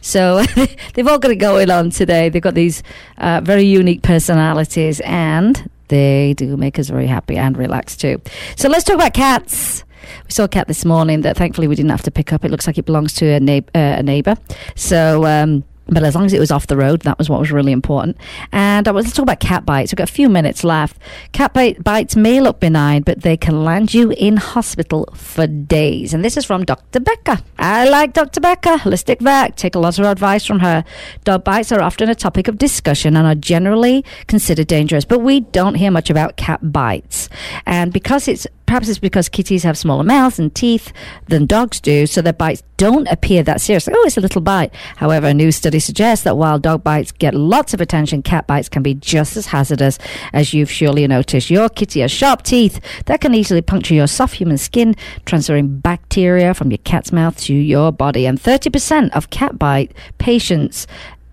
[0.00, 0.42] So
[0.94, 2.30] they've all got it going on today.
[2.30, 2.82] They've got these
[3.18, 8.20] uh, very unique personalities, and they do make us very happy and relaxed too.
[8.56, 9.84] So let's talk about cats.
[10.26, 12.44] We saw a cat this morning that thankfully we didn't have to pick up.
[12.44, 14.36] It looks like it belongs to a, neigh- uh, a neighbour.
[14.74, 17.52] So, um, but as long as it was off the road, that was what was
[17.52, 18.16] really important.
[18.50, 19.92] And uh, let's talk about cat bites.
[19.92, 20.98] We've got a few minutes left.
[21.32, 26.14] Cat bite, bites may look benign, but they can land you in hospital for days.
[26.14, 27.00] And this is from Dr.
[27.00, 27.42] Becca.
[27.58, 28.40] I like Dr.
[28.40, 29.56] Becca, holistic vet.
[29.56, 30.84] Take a lot of advice from her.
[31.24, 35.40] Dog bites are often a topic of discussion and are generally considered dangerous, but we
[35.40, 37.28] don't hear much about cat bites.
[37.66, 40.94] And because it's perhaps it's because kitties have smaller mouths and teeth
[41.26, 43.86] than dogs do, so their bites don't appear that serious.
[43.86, 44.74] Oh, it's a little bite.
[44.96, 48.70] However, a new study suggests that while dog bites get lots of attention, cat bites
[48.70, 49.98] can be just as hazardous,
[50.32, 51.50] as you've surely noticed.
[51.50, 54.96] Your kitty has sharp teeth that can easily puncture your soft human skin,
[55.26, 58.24] transferring bacteria from your cat's mouth to your body.
[58.24, 60.86] And 30% of cat bite patients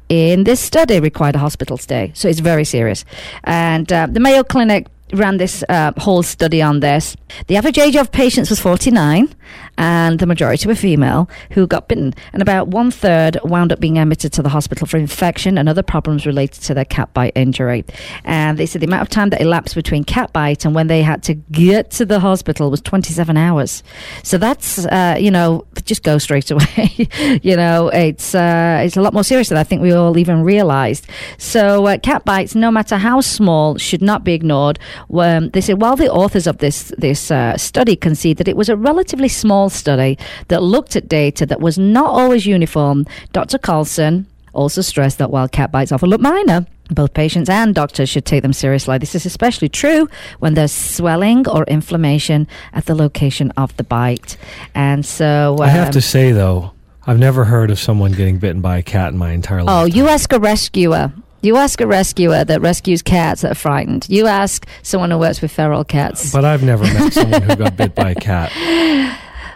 [0.10, 2.12] in this study required a hospital stay.
[2.16, 3.06] So it's very serious.
[3.46, 7.16] And uh, the Mayo Clinic ran this uh, whole study on this.
[7.48, 9.34] The average age of patients was 49,
[9.78, 12.14] and the majority were female who got bitten.
[12.34, 15.84] And about one third wound up being admitted to the hospital for infection and other
[15.84, 17.86] problems related to their cat bite injury.
[18.24, 21.02] And they said the amount of time that elapsed between cat bite and when they
[21.02, 23.84] had to get to the hospital was 27 hours.
[24.24, 27.08] So that's, uh, you know, just go straight away.
[27.42, 30.44] you know, it's, uh, it's a lot more serious than I think we all even
[30.44, 31.08] realized.
[31.38, 34.80] So uh, cat bites, no matter how small, should not be ignored.
[35.14, 38.70] Um, they said while the authors of this this uh, study concede that it was
[38.70, 43.58] a relatively small study that looked at data that was not always uniform, Dr.
[43.58, 48.26] Carlson also stressed that while cat bites often look minor, both patients and doctors should
[48.26, 48.98] take them seriously.
[48.98, 50.08] This is especially true
[50.40, 54.38] when there's swelling or inflammation at the location of the bite.
[54.74, 55.58] And so.
[55.62, 56.72] I have um, to say though,
[57.06, 59.74] I've never heard of someone getting bitten by a cat in my entire life.
[59.74, 61.12] Oh, you ask a rescuer.
[61.42, 64.08] You ask a rescuer that rescues cats that are frightened.
[64.10, 66.32] You ask someone who works with feral cats.
[66.34, 68.52] But I've never met someone who got bit by a cat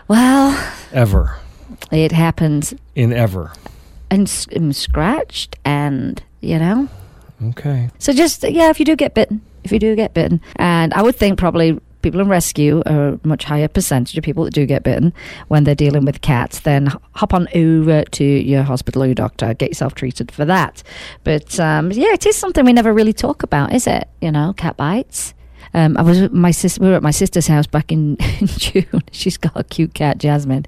[0.07, 0.57] Well,
[0.91, 1.37] ever
[1.91, 3.51] it happens in ever.
[4.09, 6.87] and, and scratched, and you know.
[7.49, 7.89] Okay.
[7.99, 11.01] So just yeah, if you do get bitten, if you do get bitten, and I
[11.01, 14.65] would think probably people in rescue are a much higher percentage of people that do
[14.65, 15.13] get bitten
[15.47, 16.59] when they're dealing with cats.
[16.59, 20.83] Then hop on over to your hospital or your doctor, get yourself treated for that.
[21.23, 24.07] But um, yeah, it is something we never really talk about, is it?
[24.21, 25.33] You know, cat bites.
[25.73, 26.77] Um, I was my sis.
[26.77, 29.03] We were at my sister's house back in, in June.
[29.11, 30.65] She's got a cute cat, Jasmine,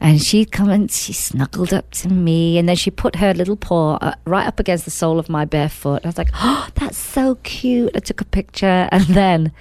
[0.00, 3.56] and she come and she snuggled up to me, and then she put her little
[3.56, 6.04] paw uh, right up against the sole of my bare foot.
[6.04, 9.52] I was like, "Oh, that's so cute!" I took a picture, and then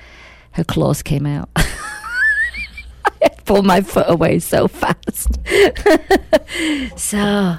[0.54, 1.50] her claws came out.
[1.56, 5.40] I pulled my foot away so fast.
[7.00, 7.58] so.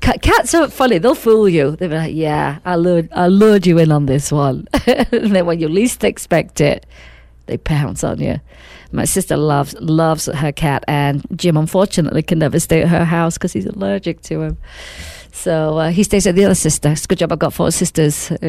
[0.00, 0.98] ca- Cats are funny.
[0.98, 1.76] They'll fool you.
[1.76, 5.46] They'll be like, "Yeah, I lured, I lured you in on this one," and then
[5.46, 6.86] when you least expect it,
[7.46, 8.40] they pounce on you.
[8.92, 13.34] My sister loves loves her cat, and Jim unfortunately can never stay at her house
[13.34, 14.58] because he's allergic to him.
[15.38, 16.90] So uh, he stays at the other sister.
[16.90, 18.32] It's a good job I've got four sisters.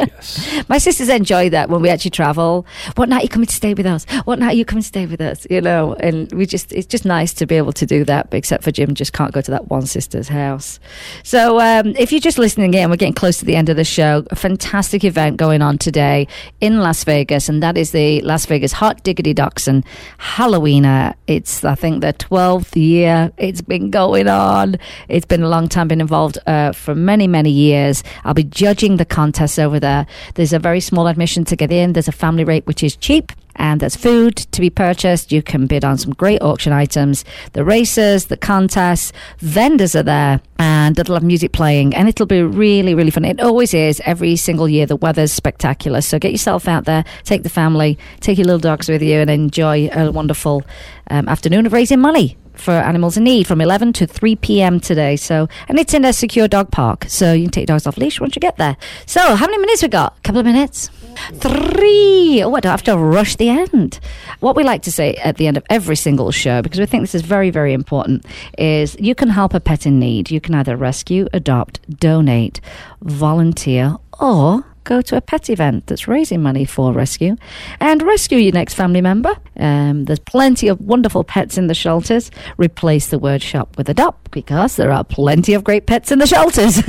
[0.00, 0.64] Yes.
[0.68, 2.66] My sisters enjoy that when we actually travel.
[2.94, 4.04] What night are you coming to stay with us?
[4.24, 5.46] What night are you coming to stay with us?
[5.50, 8.64] You know, and we just, it's just nice to be able to do that, except
[8.64, 10.80] for Jim just can't go to that one sister's house.
[11.22, 13.84] So um, if you're just listening again, we're getting close to the end of the
[13.84, 14.24] show.
[14.30, 16.28] A fantastic event going on today
[16.60, 19.84] in Las Vegas, and that is the Las Vegas Hot Diggity Dachshund
[20.18, 20.84] Halloween.
[21.26, 24.76] It's, I think, the 12th year it's been going on.
[25.08, 28.02] It's been a long time, been involved uh, for many, many years.
[28.24, 30.06] I'll be judging the contests over there.
[30.34, 31.92] There's a very small admission to get in.
[31.92, 33.32] There's a family rate, which is cheap.
[33.56, 35.32] And there's food to be purchased.
[35.32, 37.24] You can bid on some great auction items.
[37.52, 42.42] The races, the contests, vendors are there, and it'll have music playing, and it'll be
[42.42, 43.24] really, really fun.
[43.24, 44.86] It always is every single year.
[44.86, 46.00] The weather's spectacular.
[46.00, 49.28] So get yourself out there, take the family, take your little dogs with you, and
[49.28, 50.62] enjoy a wonderful
[51.10, 54.80] um, afternoon of raising money for animals in need from 11 to 3 p.m.
[54.80, 55.16] today.
[55.16, 58.20] So, and it's in a secure dog park, so you can take dogs off leash
[58.20, 58.76] once you get there.
[59.06, 60.16] So, how many minutes we got?
[60.18, 60.90] A couple of minutes.
[61.34, 62.42] Three.
[62.42, 64.00] Oh, I don't have to rush the end.
[64.40, 67.02] What we like to say at the end of every single show, because we think
[67.02, 68.24] this is very, very important,
[68.58, 70.30] is you can help a pet in need.
[70.30, 72.60] You can either rescue, adopt, donate,
[73.02, 77.36] volunteer, or go to a pet event that's raising money for rescue
[77.78, 79.32] and rescue your next family member.
[79.56, 82.28] Um, there's plenty of wonderful pets in the shelters.
[82.56, 86.26] Replace the word shop with adopt because there are plenty of great pets in the
[86.26, 86.82] shelters.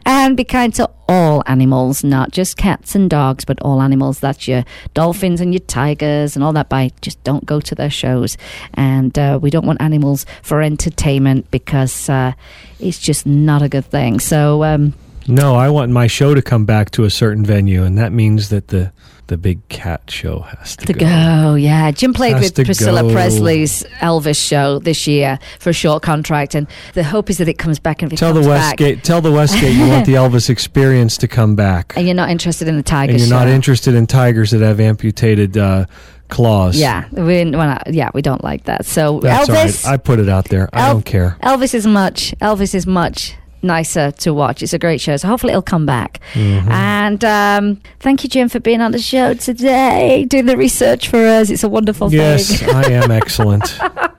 [0.06, 4.20] and be kind to all animals, not just cats and dogs, but all animals.
[4.20, 4.64] That's your
[4.94, 6.70] dolphins and your tigers and all that.
[6.70, 8.38] By just don't go to their shows.
[8.72, 12.32] And uh, we don't want animals for entertainment because uh,
[12.80, 14.18] it's just not a good thing.
[14.18, 14.94] So, um,
[15.26, 18.50] No, I want my show to come back to a certain venue, and that means
[18.50, 18.92] that the
[19.26, 21.54] the big cat show has to, to go.
[21.54, 23.12] Yeah, Jim played Has with Priscilla go.
[23.12, 27.54] Presley's Elvis show this year for a short contract, and the hope is that it
[27.54, 28.02] comes back.
[28.02, 29.02] And if Tell the comes back, Westgate.
[29.02, 32.68] Tell the Westgate you want the Elvis experience to come back, and you're not interested
[32.68, 33.38] in the Tiger and you're show.
[33.38, 35.86] not interested in tigers that have amputated uh,
[36.28, 36.76] claws.
[36.76, 38.84] Yeah, we, not, yeah, we don't like that.
[38.84, 39.94] So That's Elvis, right.
[39.94, 40.68] I put it out there.
[40.72, 41.38] I El- don't care.
[41.42, 42.34] Elvis is much.
[42.42, 44.62] Elvis is much nicer to watch.
[44.62, 45.16] It's a great show.
[45.16, 46.20] So hopefully it'll come back.
[46.34, 46.70] Mm-hmm.
[46.70, 51.26] And um, thank you, Jim, for being on the show today, doing the research for
[51.26, 51.50] us.
[51.50, 52.68] It's a wonderful Yes, thing.
[52.68, 53.78] Yes, I am excellent.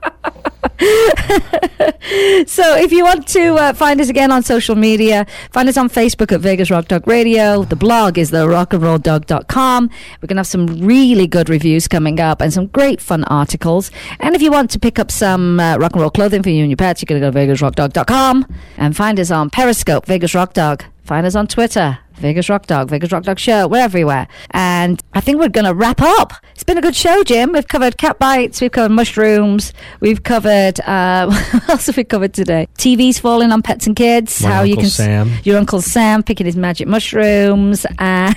[2.46, 5.88] So if you want to uh, find us again on social media, find us on
[5.88, 7.64] Facebook at Vegas Rock Dog Radio.
[7.64, 9.90] The blog is the rockandrolldog.com.
[10.22, 13.90] We're going to have some really good reviews coming up and some great fun articles.
[14.20, 16.60] And if you want to pick up some uh, rock and roll clothing for you
[16.62, 18.46] and your pets, you're going to go to vegasrockdog.com
[18.78, 20.84] and find us on Periscope, Vegas Rock Dog.
[21.04, 23.68] Find us on Twitter, Vegas Rock Dog, Vegas Rock Dog Show.
[23.68, 24.26] We're everywhere.
[24.50, 26.32] And I think we're going to wrap up.
[26.54, 27.52] It's been a good show, Jim.
[27.52, 32.34] We've covered cat bites, we've covered mushrooms, we've covered, uh, what else have we covered
[32.34, 32.66] today?
[32.78, 34.42] TVs falling on pets and kids.
[34.42, 34.90] My how you Uncle can.
[34.90, 35.30] Sam.
[35.44, 37.86] Your Uncle Sam picking his magic mushrooms.
[37.98, 38.34] And.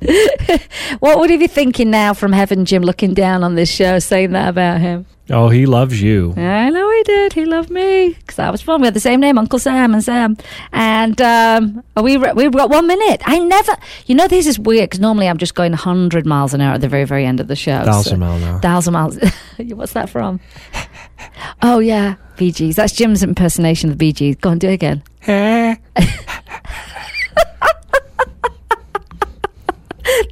[1.00, 4.30] what would he be thinking now from heaven, Jim, looking down on this show, saying
[4.32, 5.06] that about him?
[5.30, 6.32] Oh, he loves you.
[6.36, 7.32] I know he did.
[7.34, 8.80] He loved me because I was fun.
[8.80, 10.36] We had the same name, Uncle Sam and Sam.
[10.72, 13.20] And um, we we've got one minute.
[13.26, 13.76] I never,
[14.06, 16.80] you know, this is weird because normally I'm just going 100 miles an hour at
[16.80, 17.84] the very, very end of the show.
[17.84, 18.60] Thousand mile an hour.
[18.60, 19.18] Thousand miles.
[19.58, 20.40] What's that from?
[21.62, 22.76] oh yeah, Bee Gees.
[22.76, 24.36] That's Jim's impersonation of the Bee Gees.
[24.36, 25.02] Go on, do it again.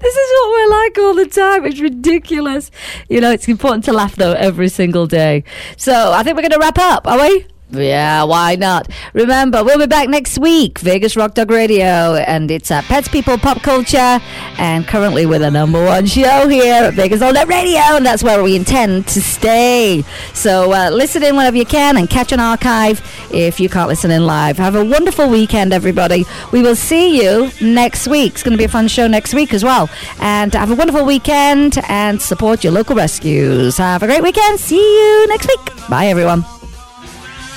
[0.00, 1.64] This is what we're like all the time.
[1.64, 2.70] It's ridiculous.
[3.08, 5.44] You know, it's important to laugh though every single day.
[5.76, 7.46] So I think we're going to wrap up, are we?
[7.70, 8.88] Yeah, why not?
[9.12, 13.38] Remember, we'll be back next week, Vegas Rock Dog Radio, and it's uh, Pets, People,
[13.38, 14.20] Pop Culture,
[14.58, 18.22] and currently we're the number one show here at Vegas All Net Radio, and that's
[18.22, 20.04] where we intend to stay.
[20.32, 23.02] So uh, listen in whenever you can and catch an archive
[23.34, 24.58] if you can't listen in live.
[24.58, 26.24] Have a wonderful weekend, everybody.
[26.52, 28.34] We will see you next week.
[28.34, 29.90] It's going to be a fun show next week as well.
[30.20, 33.76] And have a wonderful weekend and support your local rescues.
[33.78, 34.60] Have a great weekend.
[34.60, 35.88] See you next week.
[35.90, 36.44] Bye, everyone.